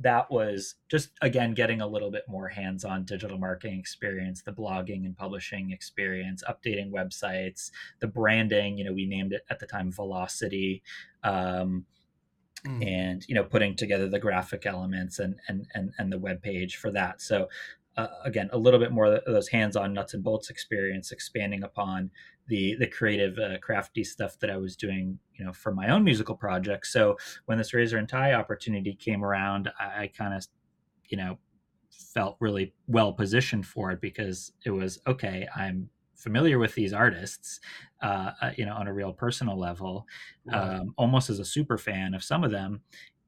[0.00, 5.04] that was just again getting a little bit more hands-on digital marketing experience the blogging
[5.04, 9.90] and publishing experience updating websites the branding you know we named it at the time
[9.90, 10.82] velocity
[11.24, 11.84] um,
[12.66, 12.86] mm.
[12.86, 16.76] and you know putting together the graphic elements and and and, and the web page
[16.76, 17.48] for that so
[17.98, 22.10] uh, again a little bit more of those hands-on nuts and bolts experience expanding upon
[22.46, 26.04] the the creative uh, crafty stuff that i was doing you know for my own
[26.04, 30.46] musical projects so when this razor and tie opportunity came around i, I kind of
[31.08, 31.38] you know
[31.90, 37.60] felt really well positioned for it because it was okay i'm familiar with these artists,
[38.02, 40.04] uh, uh, you know, on a real personal level,
[40.52, 42.80] um, almost as a super fan of some of them.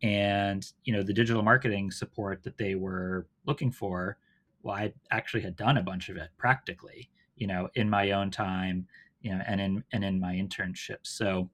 [0.02, 4.18] And, you know, the digital marketing support that they were looking for,
[4.62, 8.31] well, I actually had done a bunch of it practically, you know, in my own
[8.31, 8.87] time,
[9.23, 11.07] you know, and in, and in my internships.
[11.07, 11.51] So,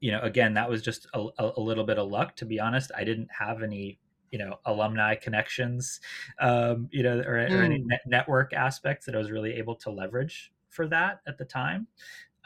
[0.00, 2.90] you know, again, that was just a, a little bit of luck, to be honest.
[2.96, 3.98] I didn't have any
[4.32, 6.00] you know alumni connections
[6.40, 7.50] um, you know or, mm.
[7.50, 11.38] or any net network aspects that i was really able to leverage for that at
[11.38, 11.86] the time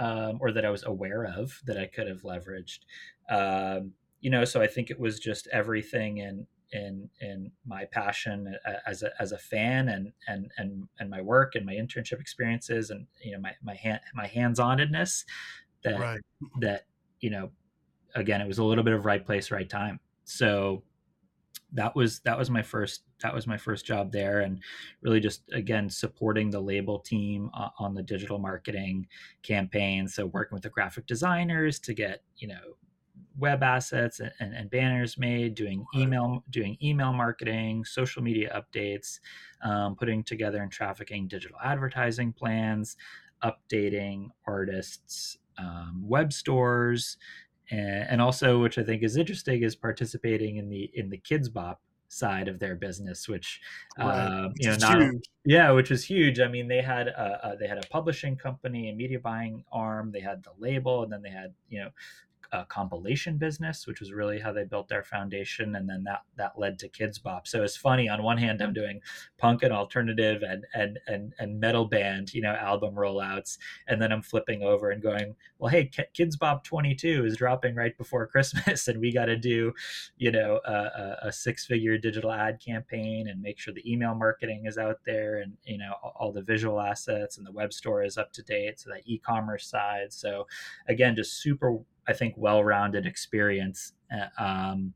[0.00, 2.80] um, or that i was aware of that i could have leveraged
[3.30, 8.56] um, you know so i think it was just everything in in in my passion
[8.86, 12.90] as a, as a fan and and and and my work and my internship experiences
[12.90, 15.24] and you know my my hand my hands-onedness
[15.84, 16.20] that right.
[16.60, 16.86] that
[17.20, 17.50] you know
[18.14, 20.82] again it was a little bit of right place right time so
[21.72, 24.60] that was that was my first that was my first job there and
[25.02, 29.06] really just again supporting the label team uh, on the digital marketing
[29.42, 32.76] campaign so working with the graphic designers to get you know
[33.38, 39.20] web assets and, and, and banners made doing email doing email marketing social media updates
[39.62, 42.96] um, putting together and trafficking digital advertising plans
[43.44, 47.18] updating artists um, web stores
[47.70, 51.52] and, and also which I think is interesting is participating in the in the Kidz
[51.52, 53.60] Bop side of their business, which
[53.98, 55.24] um, you know, not huge.
[55.44, 56.40] yeah, which was huge.
[56.40, 60.12] I mean, they had a, a, they had a publishing company, a media buying arm,
[60.12, 61.90] they had the label, and then they had you know
[62.64, 66.78] compilation business, which was really how they built their foundation, and then that that led
[66.80, 67.46] to Kidz Bop.
[67.46, 68.08] So it's funny.
[68.08, 69.00] On one hand, I'm doing
[69.38, 74.12] punk and alternative and and and and metal band, you know, album rollouts, and then
[74.12, 78.88] I'm flipping over and going, well, hey, Kidz Bop 22 is dropping right before Christmas,
[78.88, 79.72] and we got to do,
[80.16, 84.64] you know, a, a six figure digital ad campaign and make sure the email marketing
[84.66, 88.18] is out there, and you know, all the visual assets and the web store is
[88.18, 90.12] up to date, so that e-commerce side.
[90.12, 90.46] So
[90.88, 93.92] again, just super I think, well-rounded experience.
[94.12, 94.94] Uh, um,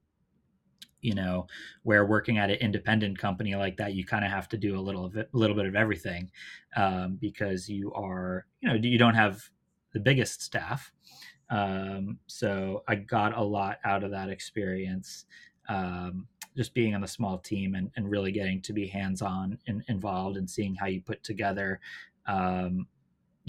[1.02, 1.46] you know,
[1.82, 4.82] where working at an independent company like that, you kind of have to do a
[4.82, 6.30] little of it, a little bit of everything,
[6.76, 9.42] um, because you are, you know, you don't have
[9.92, 10.92] the biggest staff.
[11.48, 15.24] Um, so I got a lot out of that experience,
[15.68, 19.82] um, just being on a small team and, and really getting to be hands-on and
[19.88, 21.80] involved and seeing how you put together
[22.26, 22.86] um,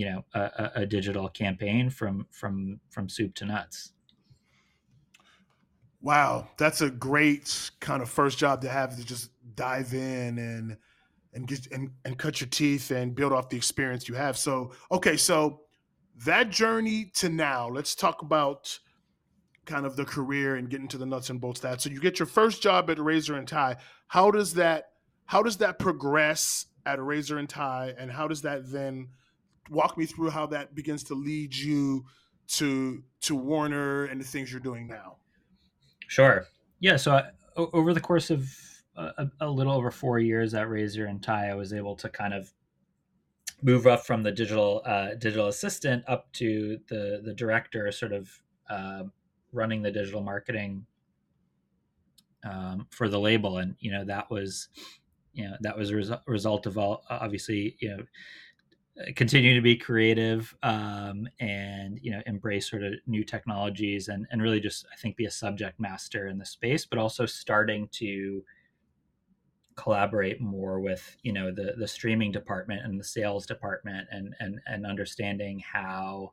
[0.01, 3.93] you know a, a, digital campaign from from from soup to nuts.
[6.01, 10.77] Wow that's a great kind of first job to have to just dive in and
[11.33, 14.39] and get and, and cut your teeth and build off the experience you have.
[14.39, 15.61] So okay so
[16.25, 18.79] that journey to now let's talk about
[19.65, 21.79] kind of the career and getting to the nuts and bolts that.
[21.79, 23.75] So you get your first job at razor and tie
[24.07, 24.93] how does that
[25.25, 29.09] how does that progress at razor and tie and how does that then
[29.69, 32.05] walk me through how that begins to lead you
[32.47, 35.17] to to Warner and the things you're doing now.
[36.07, 36.45] Sure.
[36.79, 36.97] Yeah.
[36.97, 37.23] So I,
[37.55, 38.49] over the course of
[38.95, 42.33] a, a, little over four years at Razor and Tie, I was able to kind
[42.33, 42.51] of
[43.61, 48.29] move up from the digital uh, digital assistant up to the the director, sort of
[48.69, 49.03] uh,
[49.53, 50.85] running the digital marketing
[52.43, 54.69] um, for the label, and you know that was
[55.33, 58.03] you know that was a res- result of all obviously you know
[59.15, 64.41] continue to be creative um, and you know embrace sort of new technologies and and
[64.41, 68.43] really just I think be a subject master in the space, but also starting to
[69.75, 74.59] collaborate more with you know the the streaming department and the sales department and and
[74.67, 76.31] and understanding how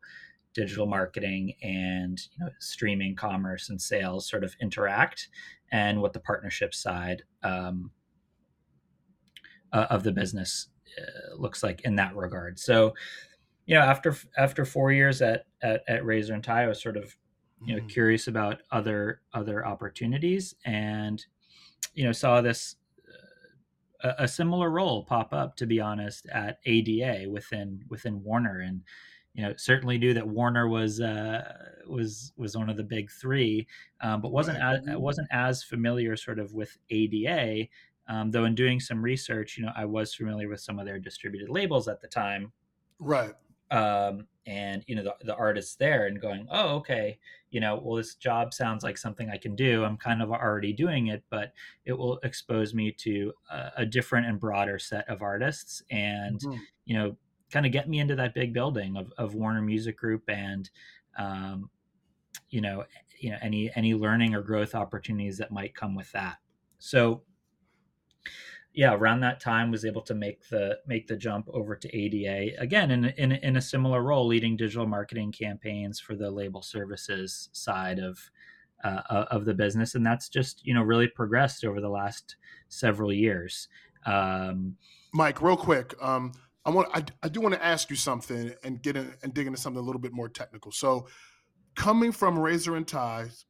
[0.52, 5.28] digital marketing and you know streaming commerce and sales sort of interact
[5.70, 7.90] and what the partnership side um,
[9.72, 10.68] uh, of the business
[11.37, 12.58] looks like in that regard.
[12.58, 12.94] So,
[13.66, 16.96] you know, after after four years at at, at Razor and Tie, I was sort
[16.96, 17.14] of
[17.64, 17.88] you know mm.
[17.88, 21.24] curious about other other opportunities, and
[21.94, 22.76] you know saw this
[24.04, 25.57] uh, a, a similar role pop up.
[25.57, 28.82] To be honest, at ADA within within Warner, and
[29.34, 31.53] you know certainly knew that Warner was uh,
[31.88, 33.66] was was one of the big three,
[34.01, 34.80] um, but wasn't right.
[34.88, 37.68] as, wasn't as familiar sort of with ADA
[38.09, 40.98] um, though in doing some research, you know, I was familiar with some of their
[40.98, 42.52] distributed labels at the time.
[42.98, 43.34] Right.
[43.70, 47.18] Um, and you know the, the artists there and going oh okay
[47.50, 50.72] you know well this job sounds like something i can do i'm kind of already
[50.72, 51.52] doing it but
[51.84, 56.59] it will expose me to a, a different and broader set of artists and mm-hmm.
[56.86, 57.14] you know
[57.50, 60.70] kind of get me into that big building of, of warner music group and
[61.18, 61.68] um,
[62.48, 62.84] you know
[63.18, 66.38] you know any any learning or growth opportunities that might come with that
[66.78, 67.22] so
[68.74, 72.61] yeah, around that time was able to make the make the jump over to ADA
[72.61, 77.49] again in in, in a similar role, leading digital marketing campaigns for the label services
[77.53, 78.18] side of
[78.85, 82.37] uh, of the business, and that's just you know really progressed over the last
[82.68, 83.68] several years.
[84.07, 84.76] Um,
[85.12, 86.33] Mike, real quick, um,
[86.64, 89.47] I want I, I do want to ask you something and get in, and dig
[89.47, 90.70] into something a little bit more technical.
[90.70, 91.09] So,
[91.74, 93.47] coming from Razor and Ties,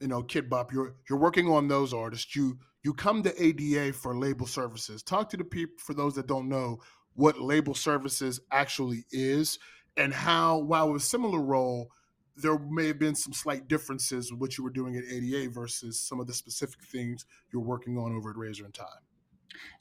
[0.00, 2.34] you know, Kid Bop, you're you're working on those artists.
[2.34, 5.02] You you come to ADA for label services.
[5.02, 6.78] Talk to the people for those that don't know
[7.14, 9.58] what label services actually is
[9.96, 11.90] and how, while a similar role,
[12.36, 16.00] there may have been some slight differences with what you were doing at ADA versus
[16.00, 18.84] some of the specific things you're working on over at Razor and Tie.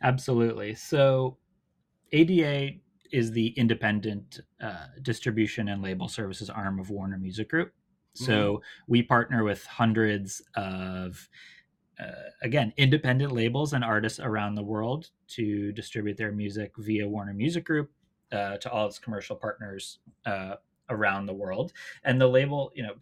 [0.02, 0.76] Absolutely.
[0.76, 1.38] So,
[2.12, 2.72] ADA
[3.12, 7.72] is the independent uh, distribution and label services arm of Warner Music Group.
[8.26, 8.64] So, mm-hmm.
[8.88, 11.30] we partner with hundreds of
[12.00, 17.34] uh, again independent labels and artists around the world to distribute their music via Warner
[17.34, 17.92] Music Group
[18.32, 20.56] uh, to all its commercial partners uh,
[20.90, 21.74] around the world.
[22.04, 22.94] And the label, you know,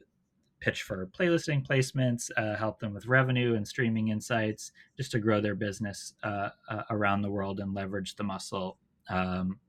[0.59, 5.39] pitch for playlisting placements, uh, help them with revenue and streaming insights, just to grow
[5.39, 8.77] their business uh, uh, around the world and leverage the muscle.
[9.09, 9.59] Um,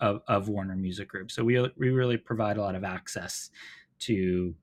[0.00, 1.30] of, of Warner Music Group.
[1.30, 3.50] So we, we really provide a lot of access
[4.00, 4.54] to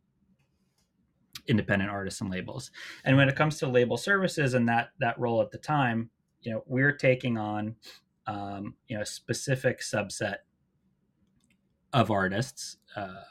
[1.47, 2.71] independent artists and labels.
[3.03, 6.09] And when it comes to label services and that that role at the time,
[6.41, 7.75] you know, we're taking on
[8.27, 10.37] um, you know a specific subset
[11.93, 13.21] of artists uh,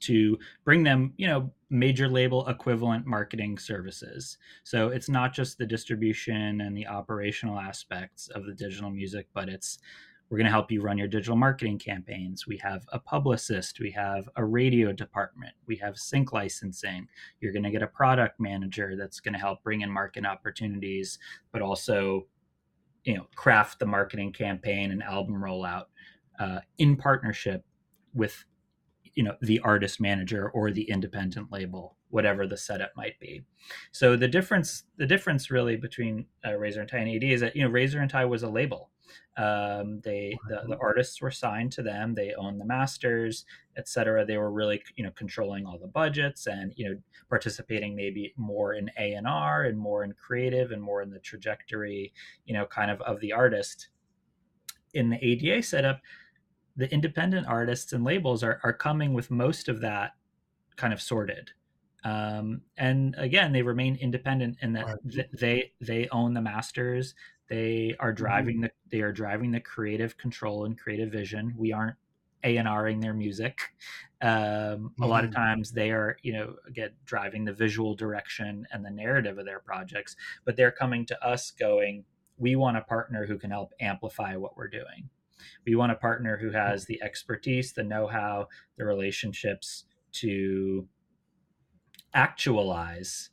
[0.00, 4.38] to bring them, you know, major label equivalent marketing services.
[4.64, 9.48] So it's not just the distribution and the operational aspects of the digital music, but
[9.48, 9.78] it's
[10.28, 12.46] we're going to help you run your digital marketing campaigns.
[12.46, 17.08] We have a publicist, we have a radio department, we have sync licensing.
[17.40, 21.18] You're going to get a product manager that's going to help bring in market opportunities,
[21.50, 22.26] but also,
[23.04, 25.84] you know, craft the marketing campaign and album rollout
[26.38, 27.64] uh, in partnership
[28.12, 28.44] with,
[29.14, 33.44] you know, the artist manager or the independent label, whatever the setup might be.
[33.92, 37.56] So the difference, the difference really between uh, Razor and Tie and AD is that
[37.56, 38.90] you know Razor and Tie was a label
[39.36, 42.14] um, they the, the artists were signed to them.
[42.14, 43.44] They own the masters,
[43.76, 44.24] etc.
[44.24, 46.96] They were really you know controlling all the budgets and you know
[47.28, 51.20] participating maybe more in A and R and more in creative and more in the
[51.20, 52.12] trajectory
[52.46, 53.88] you know kind of of the artist.
[54.94, 56.00] In the ADA setup,
[56.76, 60.12] the independent artists and labels are are coming with most of that
[60.76, 61.50] kind of sorted.
[62.04, 65.26] Um, and again, they remain independent in that right.
[65.32, 67.14] they they own the masters
[67.48, 68.24] they are mm-hmm.
[68.24, 68.62] driving mm-hmm.
[68.64, 71.54] the they are driving the creative control and creative vision.
[71.56, 71.96] We aren't
[72.44, 73.60] A and Ring their music.
[74.20, 75.02] Um, mm-hmm.
[75.04, 75.40] A lot of mm-hmm.
[75.40, 79.60] times they are, you know, again driving the visual direction and the narrative of their
[79.60, 82.04] projects, but they're coming to us going,
[82.36, 85.08] we want a partner who can help amplify what we're doing.
[85.64, 89.84] We want a partner who has the expertise, the know-how, the relationships
[90.14, 90.88] to
[92.12, 93.30] actualize,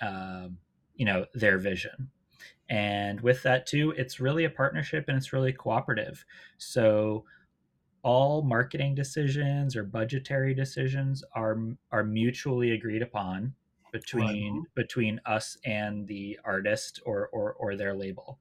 [0.00, 0.58] um,
[0.96, 2.10] you know, their vision.
[2.68, 6.24] And with that too, it's really a partnership and it's really cooperative.
[6.58, 7.24] So
[8.02, 11.58] all marketing decisions or budgetary decisions are
[11.90, 13.54] are mutually agreed upon
[13.92, 18.38] between between us and the artist or or, or their label.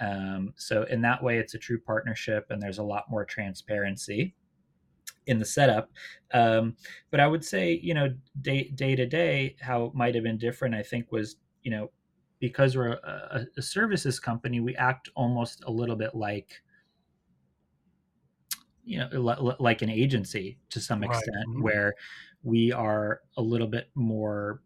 [0.00, 4.34] Um, so in that way, it's a true partnership, and there's a lot more transparency
[5.26, 5.90] in the setup.
[6.32, 6.76] Um,
[7.10, 10.38] but I would say, you know, day day to day, how it might have been
[10.38, 10.74] different.
[10.74, 11.90] I think was you know
[12.38, 16.62] because we're a, a, services company, we act almost a little bit like
[18.84, 21.46] you know like an agency to some extent right.
[21.48, 21.62] mm-hmm.
[21.62, 21.94] where
[22.44, 24.62] we are a little bit more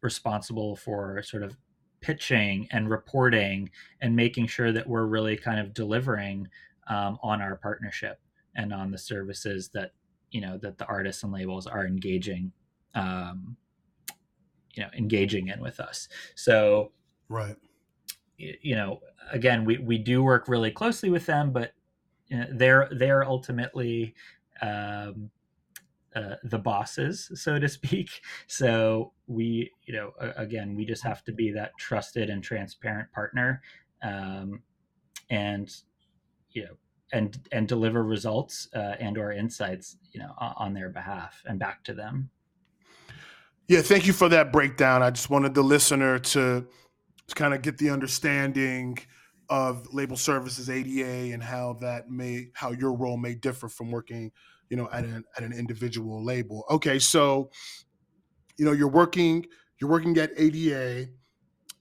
[0.00, 1.56] responsible for sort of
[2.00, 3.70] pitching and reporting
[4.00, 6.46] and making sure that we're really kind of delivering
[6.86, 8.20] um, on our partnership
[8.54, 9.92] and on the services that
[10.30, 12.52] you know that the artists and labels are engaging
[12.94, 13.56] um,
[14.74, 16.08] you know engaging in with us.
[16.34, 16.92] So
[17.28, 17.56] right.
[18.36, 19.00] you know
[19.32, 21.72] again we we do work really closely with them but
[22.28, 24.14] you know, they're they're ultimately
[24.60, 25.30] um,
[26.14, 28.22] uh, the bosses so to speak.
[28.46, 33.62] So we you know again we just have to be that trusted and transparent partner
[34.02, 34.62] um,
[35.30, 35.74] and
[36.50, 36.76] you know
[37.12, 41.84] and and deliver results uh, and or insights you know on their behalf and back
[41.84, 42.30] to them
[43.68, 45.02] yeah, thank you for that breakdown.
[45.02, 46.66] I just wanted the listener to,
[47.26, 48.98] to kind of get the understanding
[49.50, 54.32] of label services ADA and how that may how your role may differ from working,
[54.70, 56.64] you know, at an at an individual label.
[56.70, 57.50] Okay, so
[58.56, 59.44] you know, you're working
[59.80, 61.08] you're working at ADA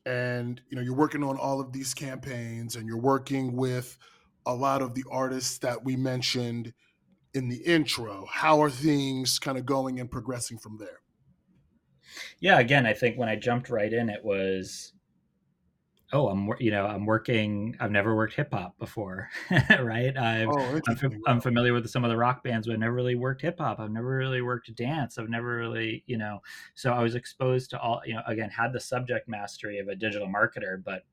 [0.05, 3.97] and you know you're working on all of these campaigns and you're working with
[4.45, 6.73] a lot of the artists that we mentioned
[7.34, 10.99] in the intro how are things kind of going and progressing from there
[12.39, 14.93] yeah again i think when i jumped right in it was
[16.11, 19.30] oh i'm you know i'm working i've never worked hip hop before
[19.80, 20.16] right?
[20.18, 23.16] I oh, I'm, I'm, familiar with some of the rock bands but i've never really
[23.16, 23.80] worked hip hop.
[23.80, 25.18] I've never really worked dance.
[25.18, 26.39] I've never really you know
[26.76, 29.95] so i was exposed to all you know again had the subject mastery of a
[29.95, 31.03] digital marketer but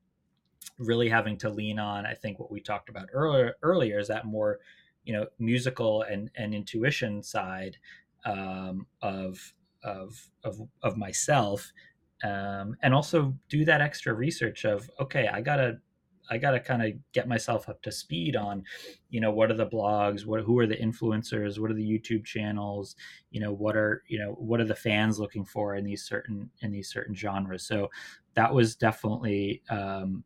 [0.77, 4.25] really having to lean on i think what we talked about earlier earlier is that
[4.25, 4.59] more
[5.03, 7.77] you know musical and and intuition side
[8.25, 11.71] um, of of of of myself
[12.23, 15.77] um, and also do that extra research of okay i gotta
[16.29, 18.63] i gotta kind of get myself up to speed on
[19.09, 22.23] you know what are the blogs what who are the influencers what are the youtube
[22.23, 22.95] channels
[23.31, 26.49] you know what are you know what are the fans looking for in these certain
[26.61, 27.63] in these certain genres.
[27.63, 27.89] So
[28.35, 30.23] that was definitely um,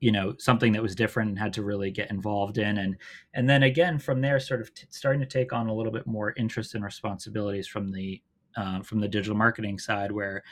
[0.00, 2.78] you know something that was different and had to really get involved in.
[2.78, 2.96] And
[3.34, 6.06] and then again from there sort of t- starting to take on a little bit
[6.06, 8.22] more interest and responsibilities from the
[8.56, 10.42] um, from the digital marketing side where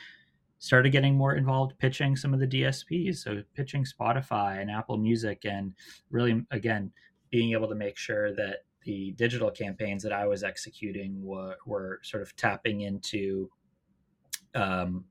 [0.59, 5.45] started getting more involved pitching some of the DSPs, so pitching Spotify and Apple Music,
[5.45, 5.73] and
[6.11, 6.91] really again
[7.31, 12.01] being able to make sure that the digital campaigns that I was executing were, were
[12.03, 13.51] sort of tapping into,
[14.55, 15.05] um,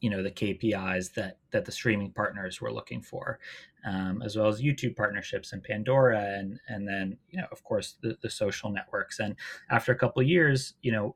[0.00, 3.38] you know, the KPIs that that the streaming partners were looking for,
[3.84, 7.96] um, as well as YouTube partnerships and Pandora, and and then you know, of course,
[8.00, 9.18] the, the social networks.
[9.18, 9.36] And
[9.68, 11.14] after a couple years, you know,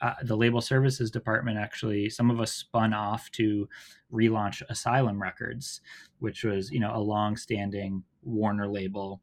[0.00, 3.68] uh, the label services department actually some of us spun off to
[4.12, 5.80] relaunch asylum records
[6.18, 9.20] which was you know a long-standing warner label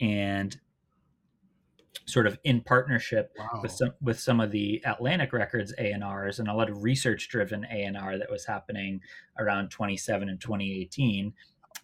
[0.00, 0.58] and
[2.06, 3.60] sort of in partnership wow.
[3.62, 7.64] with some with some of the Atlantic Records A&Rs and a lot of research driven
[7.70, 9.00] A&R that was happening
[9.38, 11.32] around 27 and 2018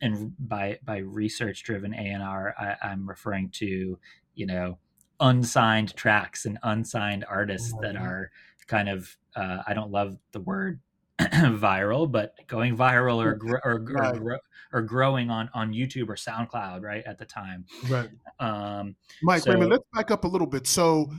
[0.01, 3.99] and by by research driven A&R I, I'm referring to
[4.34, 4.78] you know
[5.20, 8.30] unsigned tracks and unsigned artists oh, that are
[8.66, 10.80] kind of uh, I don't love the word
[11.20, 14.16] viral, but going viral or gr- or, right.
[14.18, 14.40] or,
[14.72, 17.64] or, growing on on YouTube or SoundCloud, right at the time.
[17.88, 18.08] Right.
[18.40, 19.72] Um, Mike, so, wait a minute.
[19.72, 20.66] Let's back up a little bit.
[20.66, 21.12] So,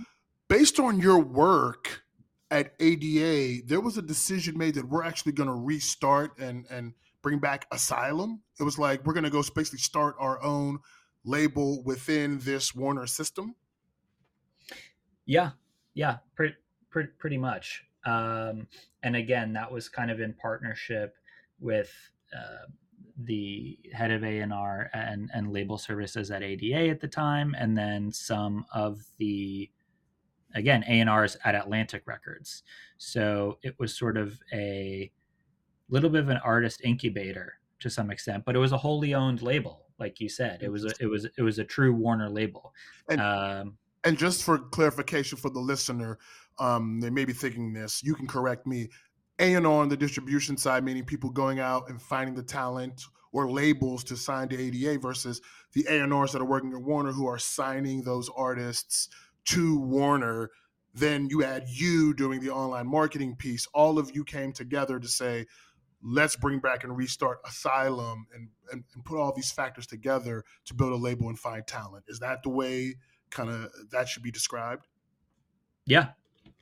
[0.47, 2.03] based on your work
[2.51, 6.93] at ADA, there was a decision made that we're actually going to restart and and
[7.21, 8.41] bring back Asylum.
[8.59, 10.79] It was like we're going to go basically start our own
[11.23, 13.55] label within this Warner system.
[15.25, 15.51] Yeah,
[15.93, 16.55] yeah, pretty
[16.89, 17.83] pretty, pretty much.
[18.05, 18.67] Um,
[19.03, 21.15] and again, that was kind of in partnership
[21.59, 21.91] with
[22.35, 22.67] uh,
[23.17, 28.11] the head of A&R and, and label services at ADA at the time, and then
[28.11, 29.69] some of the
[30.55, 32.63] again A&Rs at Atlantic Records.
[32.97, 35.11] So it was sort of a
[35.89, 39.41] little bit of an artist incubator to some extent, but it was a wholly owned
[39.41, 40.63] label, like you said.
[40.63, 42.73] It was a, it was it was a true Warner label.
[43.09, 46.19] And, um, and just for clarification for the listener,
[46.59, 48.03] um, they may be thinking this.
[48.03, 48.89] You can correct me.
[49.39, 53.01] A and R on the distribution side, meaning people going out and finding the talent
[53.31, 55.41] or labels to sign to ADA, versus
[55.73, 59.09] the A and R's that are working at Warner who are signing those artists
[59.45, 60.51] to Warner.
[60.93, 63.67] Then you add you doing the online marketing piece.
[63.73, 65.47] All of you came together to say,
[66.03, 70.75] let's bring back and restart Asylum and, and, and put all these factors together to
[70.75, 72.05] build a label and find talent.
[72.07, 72.97] Is that the way?
[73.33, 74.87] Kind of that should be described?
[75.85, 76.09] Yeah,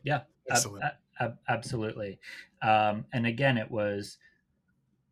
[0.03, 0.83] yeah, Excellent.
[0.83, 2.19] Ab- ab- absolutely.
[2.61, 4.17] Um, and again, it was,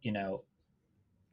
[0.02, 0.44] you know,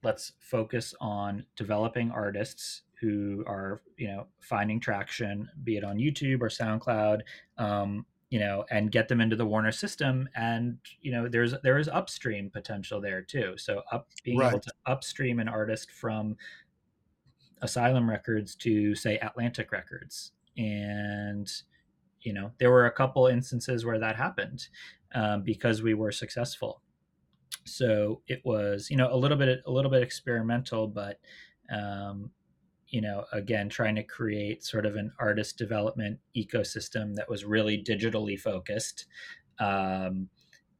[0.03, 6.41] let's focus on developing artists who are, you know, finding traction, be it on YouTube
[6.41, 7.20] or SoundCloud,
[7.59, 10.29] um, you know, and get them into the Warner system.
[10.35, 13.55] And you know, there's there is upstream potential there too.
[13.57, 14.49] So up being right.
[14.49, 16.37] able to upstream an artist from
[17.62, 21.50] Asylum Records to say Atlantic Records, and
[22.20, 24.68] you know there were a couple instances where that happened
[25.14, 26.82] um, because we were successful.
[27.64, 31.18] So it was you know a little bit a little bit experimental, but
[31.72, 32.30] um,
[32.88, 37.82] you know again trying to create sort of an artist development ecosystem that was really
[37.82, 39.07] digitally focused,
[39.59, 40.28] um,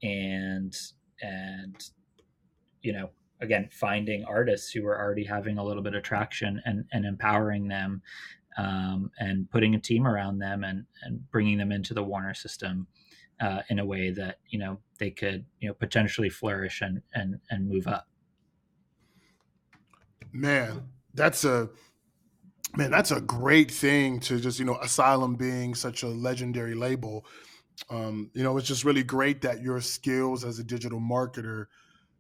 [0.02, 0.76] and
[1.22, 1.90] and
[2.82, 3.10] you know
[3.41, 7.68] again finding artists who are already having a little bit of traction and, and empowering
[7.68, 8.03] them
[8.57, 12.87] um, and putting a team around them and, and bringing them into the warner system
[13.41, 17.39] uh, in a way that you know they could you know potentially flourish and and
[17.51, 18.09] and move up.
[20.32, 21.68] Man that's a
[22.76, 27.26] man that's a great thing to just you know asylum being such a legendary label.
[27.91, 31.66] Um, you know it's just really great that your skills as a digital marketer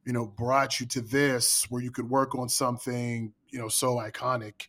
[0.06, 3.96] you know brought you to this where you could work on something you know so
[3.96, 4.68] iconic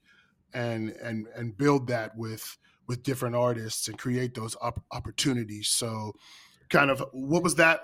[0.53, 2.57] and and and build that with
[2.87, 5.67] with different artists and create those op- opportunities.
[5.67, 6.13] So
[6.69, 7.81] kind of what was that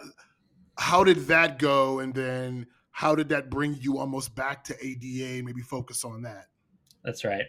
[0.77, 1.99] how did that go?
[1.99, 6.47] And then how did that bring you almost back to ada maybe focus on that.
[7.03, 7.45] That's right.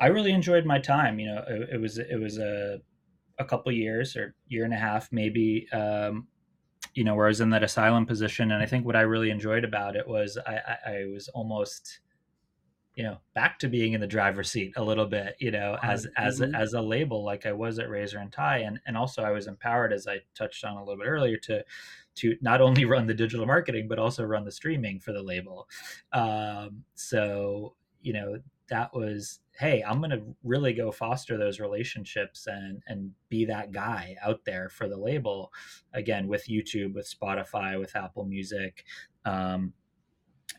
[0.00, 2.78] I really enjoyed my time you know it, it was it was a
[3.38, 6.26] a couple years or year and a half maybe um,
[6.98, 9.30] you know where i was in that asylum position and i think what i really
[9.30, 12.00] enjoyed about it was i, I, I was almost
[12.96, 16.06] you know back to being in the driver's seat a little bit you know as
[16.06, 16.26] mm-hmm.
[16.26, 19.30] as as a label like i was at razor and tie and and also i
[19.30, 21.64] was empowered as i touched on a little bit earlier to
[22.16, 25.68] to not only run the digital marketing but also run the streaming for the label
[26.12, 32.46] um, so you know that was hey i'm going to really go foster those relationships
[32.46, 35.52] and and be that guy out there for the label
[35.94, 38.84] again with youtube with spotify with apple music.
[39.24, 39.74] Um,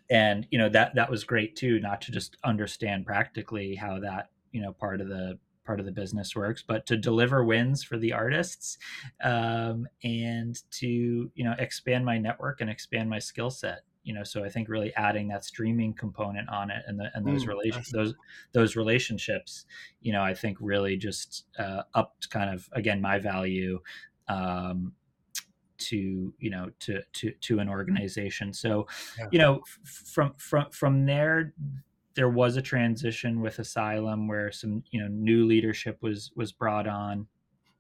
[0.10, 4.30] and you know that that was great too not to just understand practically how that
[4.52, 7.98] you know part of the part of the business works but to deliver wins for
[7.98, 8.78] the artists
[9.24, 14.24] um, and to you know expand my network and expand my skill set you know
[14.24, 17.50] so i think really adding that streaming component on it and the and those mm,
[17.50, 18.14] relations those
[18.54, 19.66] those relationships
[20.02, 23.80] you know i think really just uh, upped kind of again my value
[24.28, 24.94] um,
[25.78, 28.86] to you know to to to an organization so
[29.18, 29.26] yeah.
[29.32, 31.54] you know from from from there
[32.16, 36.88] there was a transition with asylum where some you know new leadership was was brought
[36.88, 37.28] on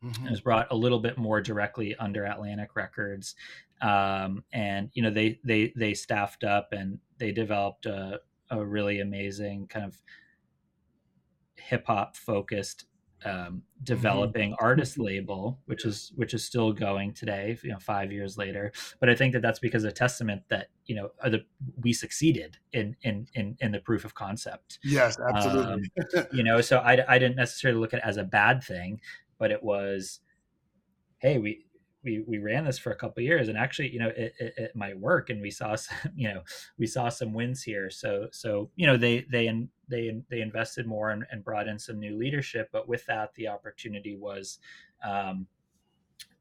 [0.04, 0.28] mm-hmm.
[0.28, 3.36] it was brought a little bit more directly under atlantic records
[3.82, 8.20] um, and you know they they they staffed up and they developed a,
[8.50, 10.02] a really amazing kind of
[11.56, 12.86] hip hop focused
[13.26, 13.60] um, mm-hmm.
[13.84, 14.66] developing mm-hmm.
[14.66, 18.72] artist label, which is which is still going today, you know, five years later.
[19.00, 21.43] But I think that that's because a testament that you know the,
[21.82, 24.80] we succeeded in, in in in the proof of concept.
[24.84, 25.89] Yes, absolutely.
[26.16, 29.02] Um, you know, so I I didn't necessarily look at it as a bad thing,
[29.40, 30.20] but it was,
[31.18, 31.66] hey, we
[32.04, 34.76] we we ran this for a couple years and actually you know it, it, it,
[34.76, 36.42] might work and we saw some you know
[36.78, 37.90] we saw some wins here.
[37.90, 42.00] So so you know they they they they invested more and, and brought in some
[42.00, 44.60] new leadership but with that the opportunity was
[45.04, 45.48] um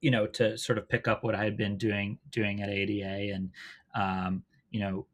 [0.00, 3.32] you know to sort of pick up what i had been doing doing at ada
[3.34, 3.50] and
[3.94, 5.06] um you know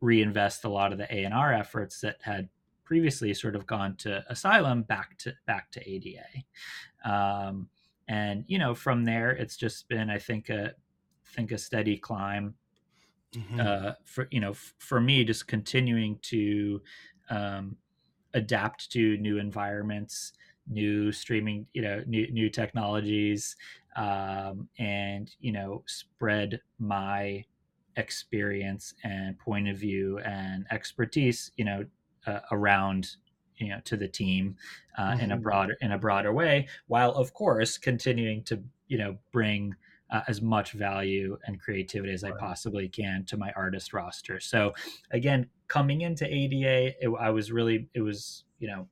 [0.00, 2.48] reinvest a lot of the a&r efforts that had
[2.86, 6.24] previously sort of gone to asylum back to back to ada
[7.04, 7.68] um
[8.08, 10.72] and you know from there it's just been i think a
[11.34, 12.54] think a steady climb
[13.34, 13.60] mm-hmm.
[13.60, 16.80] uh, for you know f- for me just continuing to
[17.30, 17.76] um,
[18.34, 20.32] adapt to new environments
[20.68, 23.56] new streaming you know new new technologies
[23.96, 27.44] um, and you know spread my
[27.96, 31.84] experience and point of view and expertise you know
[32.26, 33.16] uh, around
[33.56, 34.56] you know to the team
[34.98, 35.20] uh, mm-hmm.
[35.20, 35.42] in a mm-hmm.
[35.42, 39.74] broader in a broader way while of course continuing to you know bring
[40.10, 42.32] uh, as much value and creativity as right.
[42.32, 44.38] I possibly can to my artist roster.
[44.38, 44.72] So
[45.10, 48.86] again, coming into ADA, it, I was really it was you know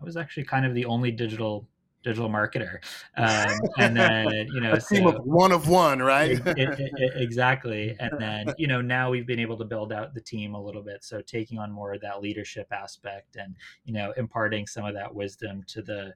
[0.00, 1.66] I was actually kind of the only digital
[2.02, 2.78] digital marketer.
[3.16, 6.30] Um, and then, you know, team of one of one, right?
[6.30, 7.96] it, it, it, exactly.
[7.98, 10.82] And then, you know, now we've been able to build out the team a little
[10.82, 11.04] bit.
[11.04, 15.14] So taking on more of that leadership aspect and, you know, imparting some of that
[15.14, 16.14] wisdom to the,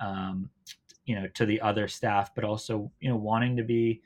[0.00, 0.50] um,
[1.04, 4.02] you know, to the other staff, but also, you know, wanting to be,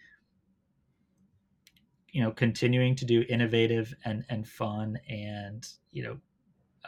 [2.10, 6.18] you know, continuing to do innovative and, and fun and, you know,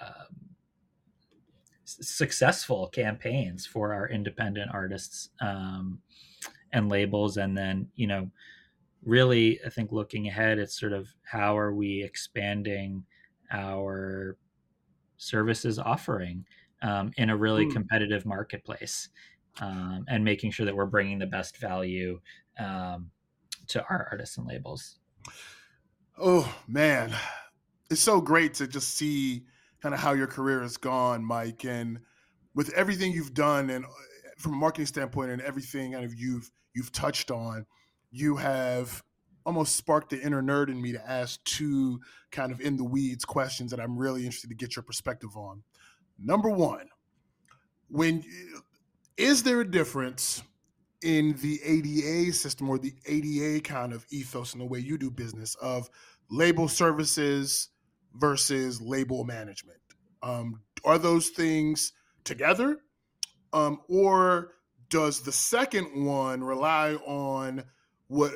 [0.01, 0.48] um,
[1.89, 5.99] successful campaigns for our independent artists um,
[6.73, 7.37] and labels.
[7.37, 8.31] And then you know
[9.05, 13.05] really i think looking ahead it's sort of how are we expanding
[13.53, 14.37] our
[15.19, 16.45] services offering
[16.83, 17.73] um, in a really mm.
[17.73, 19.09] competitive marketplace
[19.61, 22.21] um, and making sure that we're bringing the best value
[22.59, 23.11] um,
[23.67, 24.97] to our artists and labels.
[26.19, 27.13] Oh man.
[27.91, 29.45] It's so great to just see
[29.83, 31.99] kind of how your career has gone, Mike, and
[32.55, 33.89] with everything you've done, and uh,
[34.39, 37.67] from a marketing standpoint, and everything kind of you've you've touched on,
[38.11, 39.03] you have
[39.47, 42.01] almost sparked the inner nerd in me to ask two
[42.31, 45.63] kind of in the weeds questions that I'm really interested to get your perspective on.
[46.19, 46.89] Number one,
[47.89, 48.25] when
[49.17, 50.43] is there a difference
[51.03, 55.11] in the ADA system or the ADA kind of ethos in the way you do
[55.11, 55.89] business of
[56.31, 57.69] label services
[58.19, 59.79] versus label management?
[60.23, 61.93] Um, are those things
[62.25, 62.79] together?
[63.53, 64.53] Um, or
[64.91, 67.65] does the second one rely on
[68.09, 68.33] what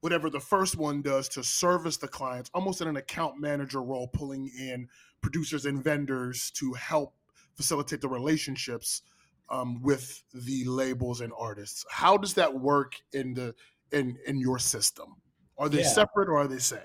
[0.00, 4.08] whatever the first one does to service the clients, almost in an account manager role,
[4.08, 4.88] pulling in
[5.20, 7.14] producers and vendors to help
[7.54, 9.02] facilitate the relationships
[9.48, 11.84] um, with the labels and artists.
[11.90, 13.54] How does that work in the
[13.90, 15.16] in in your system?
[15.58, 15.88] Are they yeah.
[15.88, 16.80] separate or are they same?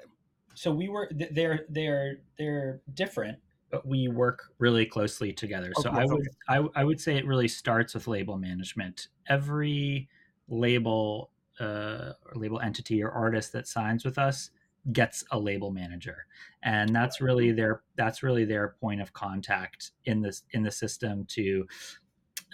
[0.56, 3.40] So we were they're they're they're different,
[3.70, 5.72] but we work really closely together.
[5.78, 9.08] Okay, so I would I, I would say it really starts with label management.
[9.28, 10.10] Every
[10.48, 14.52] label uh, or label entity or artist that signs with us
[14.92, 16.26] gets a label manager.
[16.64, 21.26] And that's really their that's really their point of contact in this in the system
[21.30, 21.68] to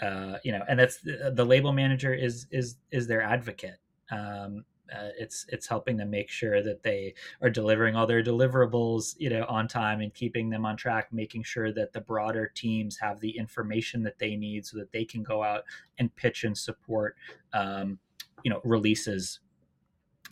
[0.02, 3.78] uh, you know and that's the, the label manager is is is their advocate.
[4.12, 4.64] Um,
[4.94, 9.30] uh, it's it's helping them make sure that they are delivering all their deliverables you
[9.30, 13.20] know on time and keeping them on track making sure that the broader teams have
[13.20, 15.64] the information that they need so that they can go out
[16.00, 17.16] and pitch and support
[17.54, 18.00] um,
[18.44, 19.40] you know releases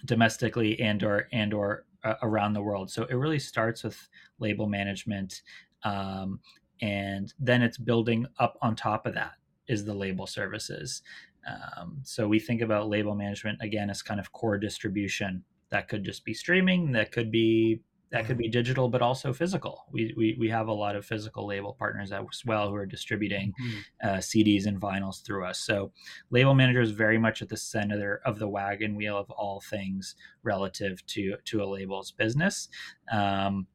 [0.05, 2.91] domestically and or and or uh, around the world.
[2.91, 4.07] So it really starts with
[4.39, 5.41] label management
[5.83, 6.39] um,
[6.81, 9.33] and then it's building up on top of that
[9.67, 11.01] is the label services
[11.47, 16.03] um, so we think about label management again as kind of core distribution that could
[16.03, 17.81] just be streaming that could be
[18.11, 19.85] that could be digital but also physical.
[19.91, 23.53] We, we, we have a lot of physical label partners as well who are distributing
[23.61, 24.07] mm-hmm.
[24.07, 25.59] uh, cds and vinyls through us.
[25.59, 25.91] So
[26.29, 30.15] label manager is very much at the center of the wagon wheel of all things
[30.43, 32.69] relative to to a label's business.
[33.11, 33.67] Um,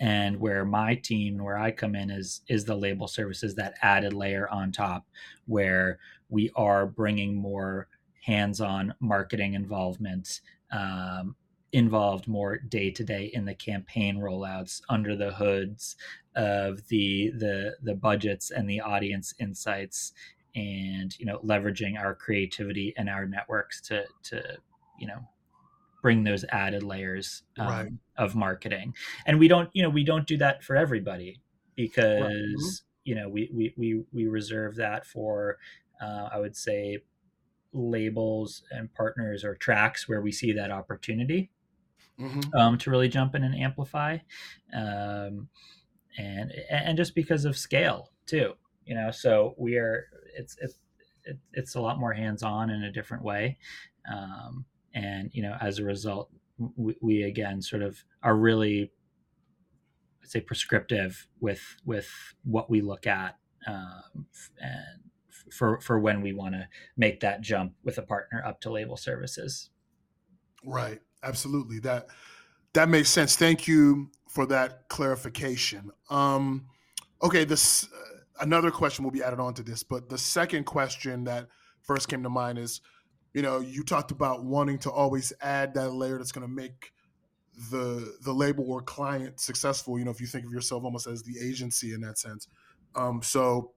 [0.00, 4.12] and where my team where i come in is is the label services that added
[4.12, 5.06] layer on top
[5.46, 7.88] where we are bringing more
[8.22, 10.40] hands-on marketing involvement
[10.72, 11.36] um,
[11.72, 15.96] involved more day to day in the campaign rollouts under the hoods
[16.36, 20.12] of the the the budgets and the audience insights
[20.54, 24.40] and you know leveraging our creativity and our networks to to
[24.98, 25.18] you know
[26.00, 27.92] bring those added layers um, right.
[28.18, 28.94] of marketing
[29.26, 31.40] and we don't you know we don't do that for everybody
[31.74, 32.30] because right.
[32.30, 32.68] mm-hmm.
[33.04, 35.58] you know we, we we we reserve that for
[36.00, 36.98] uh, i would say
[37.72, 41.50] labels and partners or tracks where we see that opportunity
[42.18, 42.40] mm-hmm.
[42.56, 44.18] um, to really jump in and amplify,
[44.72, 45.48] um,
[46.16, 49.10] and and just because of scale too, you know.
[49.10, 50.78] So we are it's it's
[51.52, 53.58] it's a lot more hands on in a different way,
[54.10, 54.64] um,
[54.94, 56.30] and you know as a result,
[56.76, 58.92] we, we again sort of are really
[60.22, 62.10] I'd say prescriptive with with
[62.44, 63.36] what we look at
[63.66, 64.26] um,
[64.60, 65.10] and
[65.52, 68.96] for for when we want to make that jump with a partner up to label
[68.96, 69.70] services.
[70.64, 71.80] Right absolutely.
[71.80, 72.08] That
[72.74, 73.36] that makes sense.
[73.36, 75.90] Thank you for that clarification.
[76.10, 76.66] Um,
[77.22, 81.24] okay, this uh, another question will be added on to this, but the second question
[81.24, 81.48] that
[81.82, 82.80] first came to mind is,
[83.32, 86.92] you know, you talked about wanting to always add that layer that's going to make
[87.70, 89.98] the the label or client successful.
[89.98, 92.48] You know, if you think of yourself almost as the agency in that sense.
[92.96, 93.72] Um, so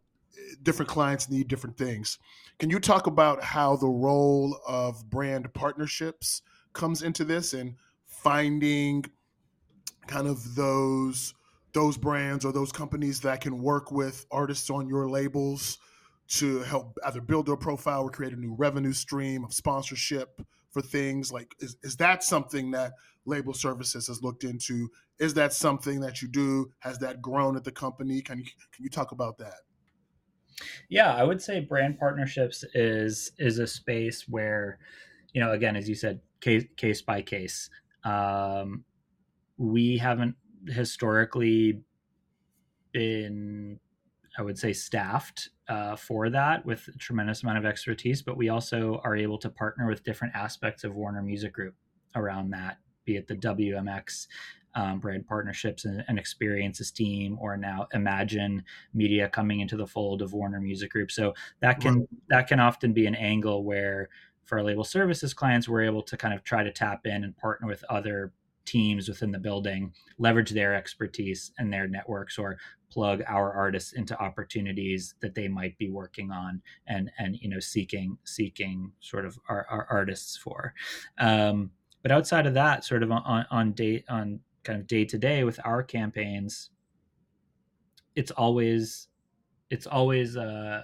[0.63, 2.17] different clients need different things.
[2.59, 6.41] Can you talk about how the role of brand partnerships
[6.73, 7.75] comes into this and
[8.05, 9.05] finding
[10.07, 11.33] kind of those
[11.73, 15.77] those brands or those companies that can work with artists on your labels
[16.27, 20.81] to help either build their profile or create a new revenue stream of sponsorship for
[20.81, 21.31] things?
[21.31, 22.93] Like is, is that something that
[23.25, 24.89] label services has looked into?
[25.19, 26.71] Is that something that you do?
[26.79, 28.21] Has that grown at the company?
[28.21, 29.66] Can you can you talk about that
[30.89, 34.79] yeah i would say brand partnerships is is a space where
[35.33, 37.69] you know again as you said case case by case.
[38.03, 38.83] Um,
[39.57, 40.35] we haven't
[40.67, 41.81] historically
[42.91, 43.79] been,
[44.37, 48.49] I would say, staffed uh, for that with a tremendous amount of expertise, but we
[48.49, 51.75] also are able to partner with different aspects of Warner Music Group
[52.15, 54.27] around that, be it the WMX
[54.77, 58.61] um, brand partnerships and, and, experiences team, or now IMGN
[58.93, 61.11] Media coming into the fold of Warner Music Group.
[61.11, 62.07] So that can right.
[62.29, 64.09] that can often be an angle where
[64.45, 67.35] for our label services clients, we're able to kind of try to tap in and
[67.37, 68.31] partner with other
[68.65, 72.57] teams within the building, leverage their expertise and their networks, or
[72.91, 77.59] plug our artists into opportunities that they might be working on and and you know
[77.59, 80.75] seeking seeking sort of our, our artists for.
[81.17, 81.71] Um,
[82.03, 85.43] but outside of that, sort of on on date on kind of day to day
[85.43, 86.69] with our campaigns,
[88.15, 89.07] it's always
[89.69, 90.81] it's always uh,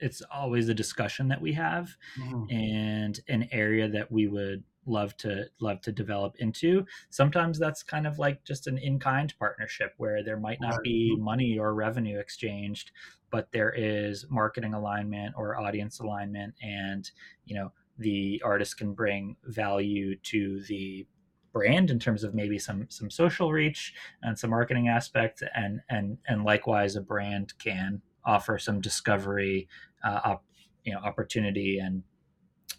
[0.00, 2.50] it's always a discussion that we have mm-hmm.
[2.50, 8.06] and an area that we would love to love to develop into sometimes that's kind
[8.06, 12.92] of like just an in-kind partnership where there might not be money or revenue exchanged
[13.32, 17.10] but there is marketing alignment or audience alignment and
[17.46, 21.04] you know the artist can bring value to the
[21.56, 26.18] brand in terms of maybe some some social reach and some marketing aspects and and
[26.28, 29.66] and likewise a brand can offer some discovery
[30.04, 30.44] uh, op,
[30.84, 32.02] you know opportunity and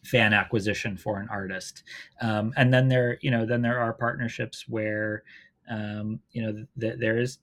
[0.06, 1.84] fan acquisition for an artist.
[2.22, 5.24] Um, and then there you know then there are partnerships where
[5.68, 7.40] um, you know th- there is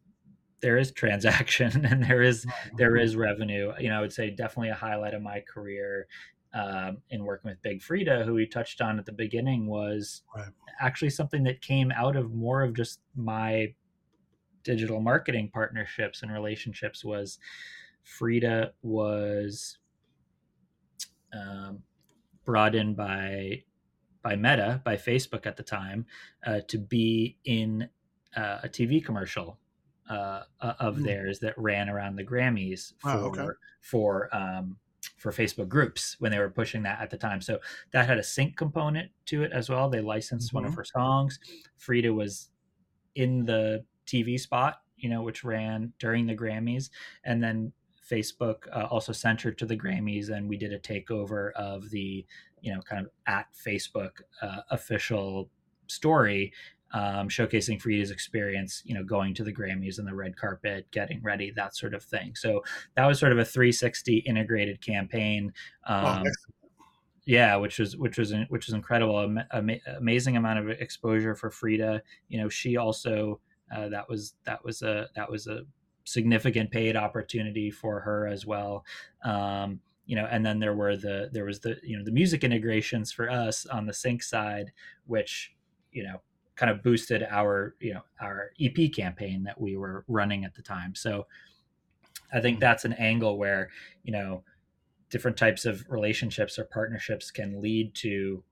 [0.60, 3.72] there is transaction and there is there is revenue.
[3.80, 6.06] You know i would say definitely a highlight of my career
[6.54, 10.48] um, in working with Big Freedia who we touched on at the beginning was right.
[10.80, 13.74] actually something that came out of more of just my
[14.62, 17.38] digital marketing partnerships and relationships was
[18.06, 19.78] Freedia was
[21.32, 21.82] um,
[22.44, 23.64] brought in by
[24.22, 26.06] by Meta, by Facebook at the time,
[26.46, 27.88] uh, to be in
[28.34, 29.58] uh, a TV commercial
[30.08, 31.04] uh, of mm.
[31.04, 33.46] theirs that ran around the Grammys for oh, okay.
[33.82, 34.78] for um,
[35.16, 37.40] for Facebook groups when they were pushing that at the time.
[37.40, 37.58] So
[37.92, 39.88] that had a sync component to it as well.
[39.88, 40.56] They licensed mm-hmm.
[40.56, 40.80] one of mm-hmm.
[40.80, 41.38] her songs.
[41.78, 42.50] Freedia was
[43.14, 46.90] in the TV spot, you know, which ran during the Grammys,
[47.24, 47.72] and then
[48.10, 52.24] Facebook uh, also her to the Grammys, and we did a takeover of the,
[52.60, 55.48] you know, kind of at Facebook uh, official
[55.86, 56.52] story,
[56.94, 61.20] um, showcasing Freedia's experience, you know, going to the Grammys and the red carpet, getting
[61.22, 62.36] ready, that sort of thing.
[62.36, 62.62] So
[62.94, 65.52] that was sort of a 360 integrated campaign.
[65.86, 66.30] Um, oh,
[67.26, 69.18] yeah, which was which was which was incredible,
[69.52, 72.00] Am- amazing amount of exposure for Freedia.
[72.28, 73.40] You know, she also
[73.74, 75.62] uh, that was that was a that was a
[76.04, 78.84] significant paid opportunity for her as well.
[79.24, 82.44] Um, you know, and then there were the there was the you know the music
[82.44, 84.70] integrations for us on the sync side,
[85.06, 85.54] which
[85.90, 86.20] you know
[86.56, 90.62] kind of boosted our you know our EP campaign that we were running at the
[90.62, 90.94] time.
[90.94, 91.26] So
[92.32, 93.70] I think that's an angle where
[94.02, 94.42] you know
[95.10, 98.42] different types of relationships or partnerships can lead to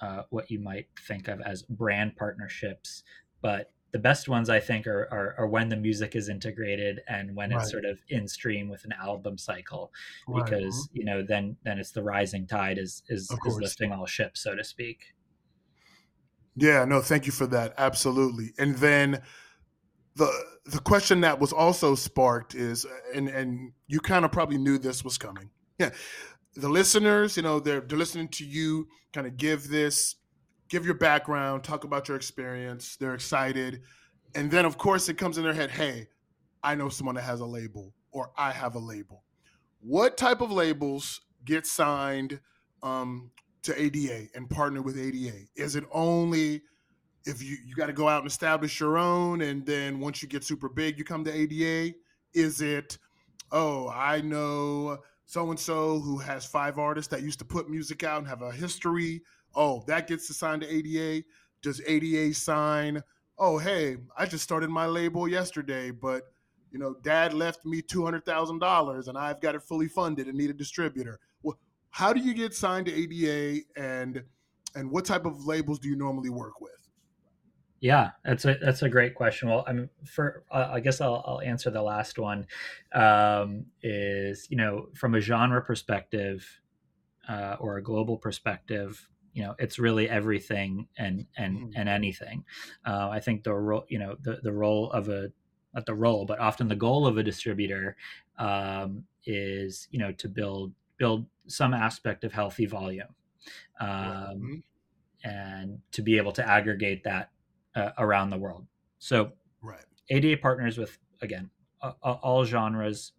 [0.00, 3.02] uh, what you might think of as brand partnerships,
[3.40, 7.36] but the best ones I think are, are, are when the music is integrated and
[7.36, 7.60] when right.
[7.60, 9.92] it's sort of in stream with an album cycle,
[10.26, 10.98] because mm-hmm.
[10.98, 14.56] you know then then it's the rising tide is is, is lifting all ships, so
[14.56, 15.13] to speak.
[16.56, 17.74] Yeah, no, thank you for that.
[17.78, 18.52] Absolutely.
[18.58, 19.22] And then
[20.16, 20.30] the
[20.66, 25.04] the question that was also sparked is, and and you kind of probably knew this
[25.04, 25.50] was coming.
[25.78, 25.90] Yeah,
[26.54, 30.16] the listeners, you know, they're they're listening to you kind of give this
[30.68, 32.96] give your background, talk about your experience.
[32.96, 33.82] They're excited.
[34.34, 36.08] And then, of course, it comes in their head hey,
[36.62, 39.24] I know someone that has a label, or I have a label.
[39.80, 42.40] What type of labels get signed
[42.82, 43.30] um,
[43.64, 45.46] to ADA and partner with ADA?
[45.56, 46.62] Is it only
[47.26, 50.28] if you, you got to go out and establish your own, and then once you
[50.28, 51.94] get super big, you come to ADA?
[52.34, 52.98] Is it,
[53.50, 58.04] oh, I know so and so who has five artists that used to put music
[58.04, 59.22] out and have a history
[59.54, 61.24] Oh, that gets assigned to ADA.
[61.62, 63.02] Does ADA sign?
[63.38, 66.24] Oh, hey, I just started my label yesterday, but
[66.70, 70.26] you know, Dad left me two hundred thousand dollars, and I've got it fully funded
[70.26, 71.20] and need a distributor.
[71.42, 71.58] Well,
[71.94, 74.24] how do you get signed to ADA, and
[74.74, 76.72] and what type of labels do you normally work with?
[77.78, 79.48] Yeah, that's a that's a great question.
[79.48, 82.48] Well, I'm for uh, I guess I'll I'll answer the last one.
[82.92, 86.60] Um, is you know from a genre perspective
[87.28, 91.70] uh, or a global perspective, you know it's really everything and and mm-hmm.
[91.76, 92.44] and anything
[92.86, 95.30] uh, i think the role you know the, the role of a
[95.74, 97.96] not the role but often the goal of a distributor
[98.38, 103.14] um, is you know to build build some aspect of healthy volume
[103.80, 104.54] um, mm-hmm.
[105.24, 107.30] and to be able to aggregate that
[107.74, 108.66] uh, around the world.
[108.98, 109.32] So
[109.62, 109.84] right.
[110.10, 111.50] Ada partners with again
[112.02, 113.12] all genres.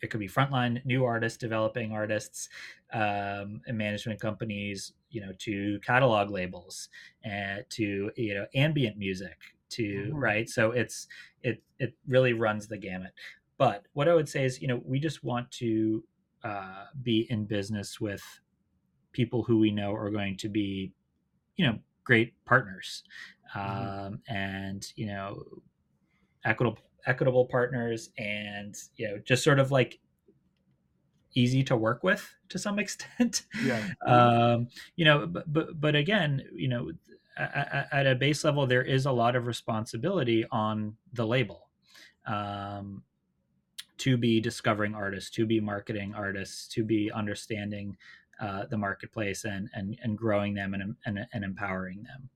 [0.00, 2.48] It could be frontline new artists developing artists
[2.92, 6.88] um, and management companies you know to catalog labels
[7.24, 9.36] and to you know ambient music
[9.70, 10.16] to mm-hmm.
[10.16, 10.48] right?
[10.48, 11.06] So it's
[11.42, 13.12] it it really runs the gamut.
[13.58, 16.02] But what i would say is you know we just want to
[16.44, 18.22] uh, be in business with
[19.12, 20.92] people who we know are going to be
[21.56, 23.04] you know great partners
[23.54, 24.06] mm-hmm.
[24.06, 25.42] um, and you know
[26.44, 29.98] equitable equitable partners and you know just sort of like
[31.34, 33.42] easy to work with to some extent.
[33.64, 33.82] Yeah.
[34.06, 36.90] um, you know, but, but but again, you know,
[37.36, 41.70] at, at, a base level, there is a lot of responsibility on the label
[42.26, 43.02] um,
[44.02, 47.96] to be discovering artists, to be marketing artists, to be understanding
[48.40, 52.28] uh, the marketplace and and and growing them and and, and empowering them.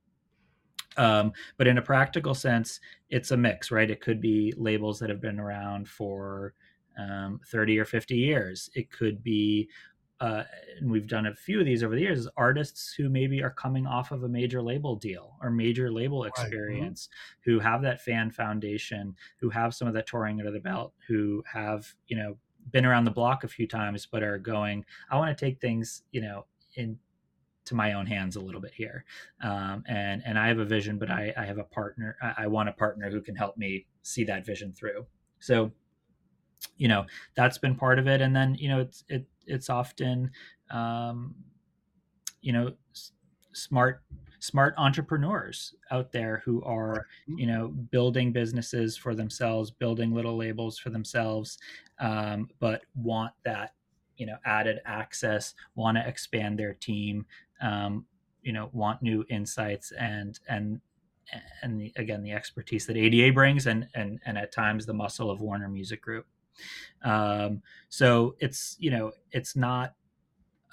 [0.97, 2.79] Um, but in a practical sense,
[3.11, 3.91] it's a mix, right?
[3.91, 6.55] It could be labels that have been around for
[6.97, 8.71] um, 30 or 50 years.
[8.75, 9.69] It could be
[10.21, 10.45] uh,
[10.79, 13.51] and we've done a few of these over the years, is artists who maybe are
[13.51, 16.29] coming off of a major label deal or major label mm-hmm.
[16.29, 17.09] experience,
[17.45, 21.43] who have that fan foundation, who have some of that touring under the belt, who
[21.53, 22.37] have you know
[22.73, 26.03] been around the block a few times, but are going, I want to take things
[26.13, 26.99] you know in
[27.67, 29.05] to my own hands a little bit here.
[29.43, 32.17] Um, and and I have a vision, but I, I have a partner.
[32.23, 35.05] I, I, want a partner who can help me see that vision through.
[35.41, 35.73] So,
[36.77, 38.21] you know, that's been part of it.
[38.21, 40.31] And then you know, it's it it's often,
[40.71, 41.35] um,
[42.41, 43.13] you know, s-
[43.53, 44.03] smart
[44.39, 50.79] smart entrepreneurs out there who are you know building businesses for themselves building little labels
[50.79, 51.59] for themselves
[52.01, 53.73] um, but want that
[54.19, 57.25] you know added access want to expand their team
[57.63, 58.05] um,
[58.43, 60.81] you know want new insights and and
[61.63, 65.31] and the, again the expertise that ADA brings and and and at times the muscle
[65.31, 66.27] of Warner Music Group.
[67.03, 69.95] Um, so it's you know it's not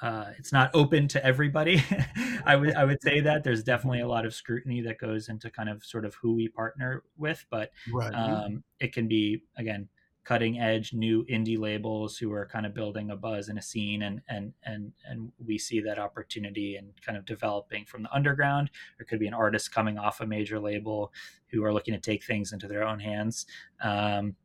[0.01, 1.81] uh, it's not open to everybody.
[2.45, 5.49] I would I would say that there's definitely a lot of scrutiny that goes into
[5.49, 8.13] kind of sort of who we partner with, but right.
[8.13, 9.87] um, it can be again
[10.23, 14.03] cutting edge new indie labels who are kind of building a buzz and a scene
[14.03, 18.71] and and and and we see that opportunity and kind of developing from the underground
[18.97, 21.11] there could be an artist coming off a major label
[21.47, 23.45] who are looking to take things into their own hands
[23.81, 24.35] um,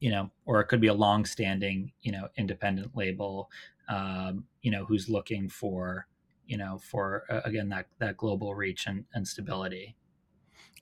[0.00, 3.50] you know or it could be a long standing you know independent label
[3.88, 6.06] um, you know who's looking for
[6.46, 9.96] you know for uh, again that that global reach and, and stability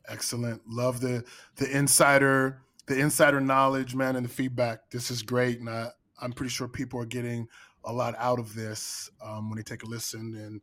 [0.08, 1.24] excellent love the
[1.56, 4.90] the insider the insider knowledge, man, and the feedback.
[4.90, 5.90] This is great, and I,
[6.20, 7.46] I'm pretty sure people are getting
[7.84, 10.60] a lot out of this um, when they take a listen and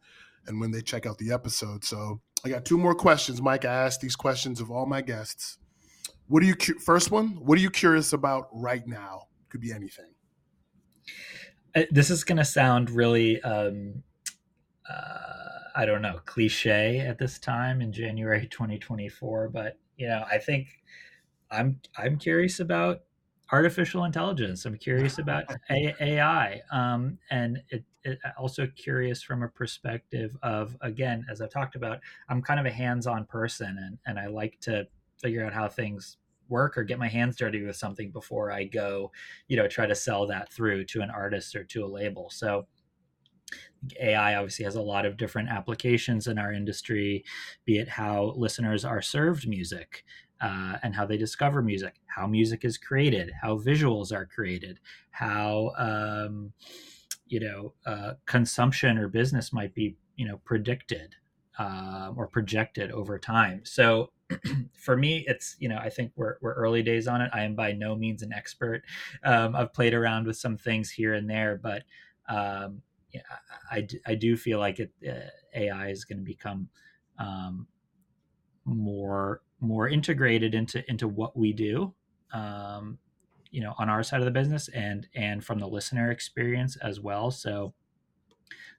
[0.48, 1.84] and when they check out the episode.
[1.84, 3.66] So I got two more questions, Mike.
[3.66, 5.58] I asked these questions of all my guests.
[6.28, 7.30] What are you first one?
[7.46, 9.28] What are you curious about right now?
[9.50, 10.12] Could be anything.
[11.76, 14.02] Uh, this is going to sound really, um,
[14.90, 20.40] uh, I don't know, cliche at this time in January 2024, but you know, I
[20.40, 20.68] think
[21.52, 23.02] I'm I'm curious about
[23.52, 24.66] artificial intelligence.
[24.66, 31.24] I'm curious about AI, um, and it, it, also curious from a perspective of again,
[31.30, 32.00] as I've talked about,
[32.30, 34.88] I'm kind of a hands-on person, and and I like to
[35.22, 36.18] figure out how things
[36.50, 39.12] work or get my hands dirty with something before I go,
[39.48, 42.30] you know, try to sell that through to an artist or to a label.
[42.30, 42.68] So.
[44.02, 47.24] AI obviously has a lot of different applications in our industry,
[47.66, 50.04] be it how listeners are served music,
[50.42, 54.80] uh, and how they discover music, how music is created, how visuals are created,
[55.12, 56.52] how um,
[57.28, 61.16] you know uh, consumption or business might be you know predicted
[61.58, 63.62] uh, or projected over time.
[63.64, 64.12] So
[64.74, 67.30] for me, it's you know I think we're we're early days on it.
[67.34, 68.84] I am by no means an expert.
[69.24, 71.84] Um, I've played around with some things here and there, but
[72.28, 72.82] um,
[73.14, 73.22] yeah,
[73.72, 76.70] I, I do feel like it, uh, AI is going to become
[77.18, 77.68] um,
[78.66, 81.94] more more integrated into into what we do
[82.34, 82.98] um,
[83.52, 87.00] you know on our side of the business and and from the listener experience as
[87.00, 87.74] well so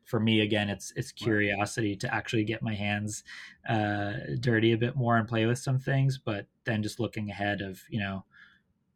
[0.07, 3.25] for me again it's it's curiosity to actually get my hands
[3.69, 7.61] uh, dirty a bit more and play with some things but then just looking ahead
[7.61, 8.25] of you know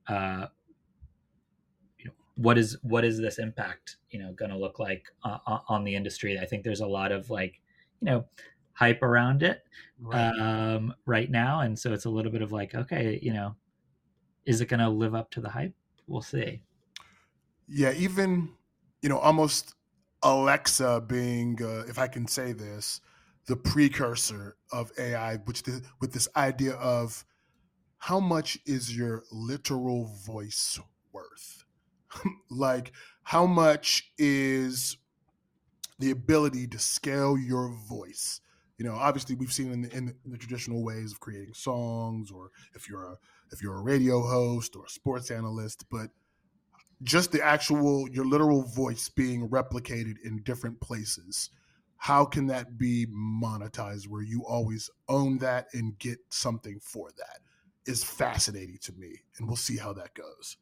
[0.09, 0.47] uh,
[1.99, 5.39] you know what is what is this impact you know going to look like uh,
[5.69, 7.61] on the industry i think there's a lot of like
[8.01, 8.25] you know
[8.81, 9.63] hype around it
[10.01, 10.31] right.
[10.39, 13.55] Um, right now, and so it's a little bit of like, okay, you know,
[14.47, 15.75] is it going to live up to the hype?
[16.07, 16.63] We'll see.
[17.69, 18.49] Yeah, even
[19.03, 19.75] you know, almost
[20.23, 23.01] Alexa being, uh, if I can say this,
[23.47, 27.25] the precursor of AI, which the, with this idea of
[27.99, 30.79] how much is your literal voice
[31.13, 31.65] worth?
[32.51, 32.93] like,
[33.23, 34.97] how much is
[35.99, 38.41] the ability to scale your voice?
[38.81, 42.51] you know, obviously we've seen in the, in the, traditional ways of creating songs, or
[42.75, 43.19] if you're a
[43.53, 46.09] if you're a radio host or a sports analyst, but
[47.03, 51.51] just the actual your literal voice being replicated in different places
[51.97, 57.41] how can that be monetized where you always own that and get something for that
[57.87, 60.57] is fascinating to me and we'll see how that goes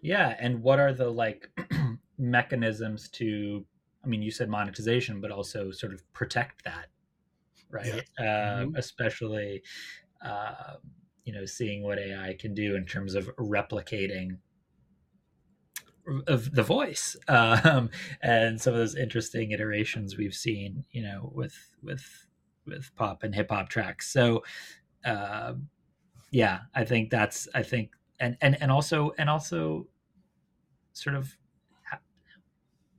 [0.00, 1.50] yeah and what are the like
[2.18, 3.64] mechanisms to
[4.04, 6.86] i mean you said monetization but also sort of protect that
[7.72, 8.04] right?
[8.20, 8.54] Yeah.
[8.60, 8.76] Um, mm-hmm.
[8.76, 9.62] Especially,
[10.24, 10.74] uh,
[11.24, 14.36] you know, seeing what AI can do in terms of replicating
[16.26, 17.90] of the voice um,
[18.22, 22.26] and some of those interesting iterations we've seen, you know, with with
[22.66, 24.12] with pop and hip hop tracks.
[24.12, 24.42] So,
[25.04, 25.54] uh,
[26.30, 27.90] yeah, I think that's I think
[28.20, 29.86] and and and also and also
[30.92, 31.36] sort of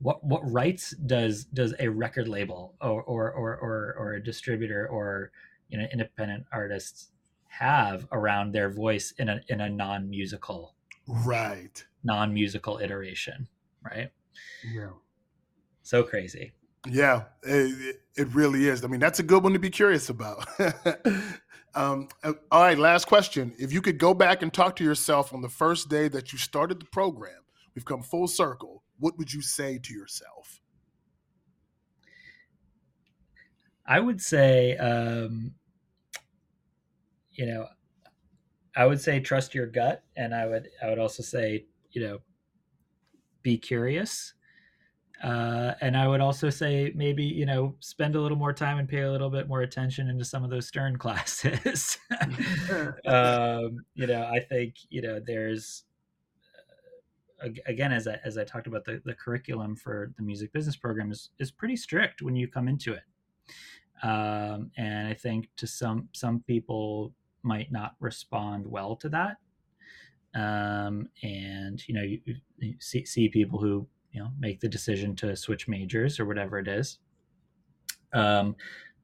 [0.00, 4.88] what what rights does does a record label or or or or, or a distributor
[4.88, 5.30] or
[5.68, 7.10] you know independent artists
[7.48, 10.74] have around their voice in a in a non musical
[11.06, 13.48] right non musical iteration,
[13.82, 14.10] right?
[14.72, 14.90] Yeah.
[15.82, 16.52] So crazy.
[16.86, 18.84] Yeah, it, it really is.
[18.84, 20.46] I mean, that's a good one to be curious about.
[21.74, 23.54] um, uh, all right, last question.
[23.58, 26.38] If you could go back and talk to yourself on the first day that you
[26.38, 27.40] started the program,
[27.74, 28.82] we've come full circle.
[28.98, 30.60] What would you say to yourself?
[33.86, 35.54] I would say, um,
[37.32, 37.66] you know,
[38.76, 42.18] I would say trust your gut, and I would I would also say you know
[43.42, 44.34] be curious,
[45.22, 48.88] uh, and I would also say maybe you know spend a little more time and
[48.88, 51.98] pay a little bit more attention into some of those Stern classes.
[53.06, 55.84] um, you know, I think you know there's
[57.44, 60.76] uh, again as I, as I talked about the, the curriculum for the music business
[60.76, 63.04] program is is pretty strict when you come into it.
[64.02, 67.14] Um, and I think to some some people
[67.44, 69.36] might not respond well to that.
[70.34, 72.20] Um, and you know, you,
[72.58, 76.58] you see, see people who you know make the decision to switch majors or whatever
[76.58, 76.98] it is.
[78.12, 78.56] Um,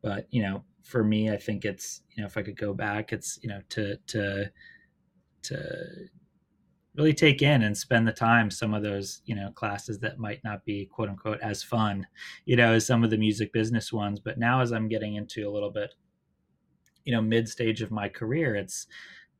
[0.02, 3.12] but you know, for me, I think it's you know if I could go back,
[3.12, 4.50] it's you know to to
[5.42, 6.08] to
[6.96, 10.42] really take in and spend the time some of those you know classes that might
[10.42, 12.06] not be quote unquote as fun
[12.46, 15.48] you know as some of the music business ones but now as i'm getting into
[15.48, 15.94] a little bit
[17.04, 18.86] you know mid stage of my career it's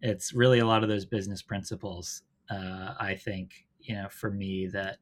[0.02, 4.66] it's really a lot of those business principles uh, i think you know for me
[4.66, 4.98] that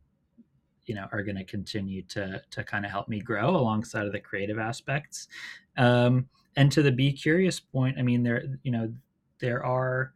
[0.87, 4.13] you know are going to continue to to kind of help me grow alongside of
[4.13, 5.29] the creative aspects
[5.77, 8.93] um, and to the be curious point i mean there you know
[9.41, 10.15] there are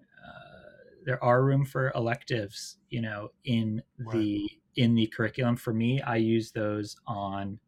[0.00, 4.16] uh, there are room for electives you know in right.
[4.16, 7.58] the in the curriculum for me i use those on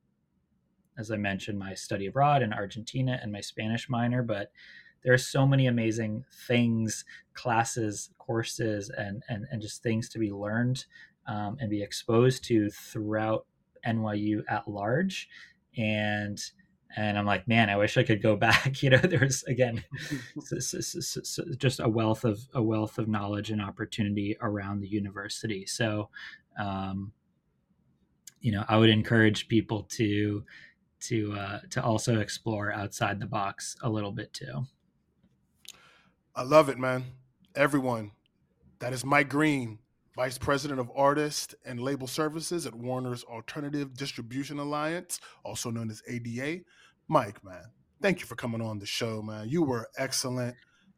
[0.99, 4.51] as I mentioned, my study abroad in Argentina and my Spanish minor, but
[5.03, 10.33] there are so many amazing things, classes, courses, and and, and just things to be
[10.33, 10.85] learned
[11.27, 13.47] um, and be exposed to throughout
[13.87, 15.29] NYU at large.
[15.77, 16.41] And
[16.97, 18.83] and I'm like, man, I wish I could go back.
[18.83, 19.85] You know, there's again
[21.59, 25.67] just a wealth of a wealth of knowledge and opportunity around the university.
[25.67, 26.09] So,
[26.59, 27.13] um,
[28.41, 30.45] you know, I would encourage people to
[31.01, 34.67] to uh, to also explore outside the box a little bit too.
[36.35, 37.05] I love it, man.
[37.55, 38.13] Everyone,
[38.79, 39.81] that is Mike Greene,
[40.15, 46.03] Vice President of Artist and Label Services at Warner's Alternative Distribution Alliance, also known as
[46.09, 46.63] ADA.
[47.09, 47.65] Mike, man,
[48.03, 49.49] thank you for coming on the show, man.
[49.49, 50.57] You were excellent.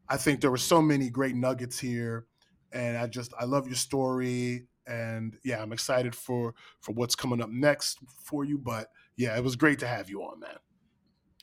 [0.08, 2.26] I think there were so many great nuggets here,
[2.72, 7.40] and I just I love your story, and yeah, I'm excited for for what's coming
[7.40, 8.58] up next for you.
[8.58, 8.88] But
[9.20, 10.56] yeah, it was great to have you on, man.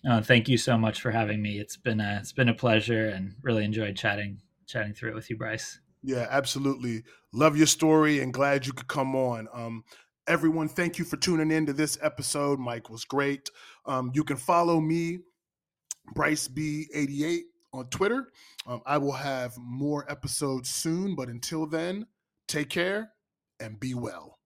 [0.09, 1.59] Oh, thank you so much for having me.
[1.59, 5.29] It's been a it's been a pleasure and really enjoyed chatting chatting through it with
[5.29, 5.79] you, Bryce.
[6.01, 7.03] Yeah, absolutely.
[7.33, 9.47] Love your story and glad you could come on.
[9.53, 9.83] Um,
[10.27, 12.57] everyone, thank you for tuning in to this episode.
[12.57, 13.49] Mike was great.
[13.85, 15.19] Um, you can follow me,
[16.15, 17.41] Bryce B88
[17.73, 18.27] on Twitter.
[18.65, 22.07] Um, I will have more episodes soon, but until then,
[22.47, 23.11] take care
[23.59, 24.36] and be well.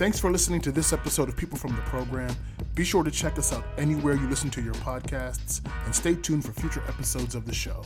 [0.00, 2.34] Thanks for listening to this episode of People from the Program.
[2.74, 6.42] Be sure to check us out anywhere you listen to your podcasts and stay tuned
[6.42, 7.84] for future episodes of the show.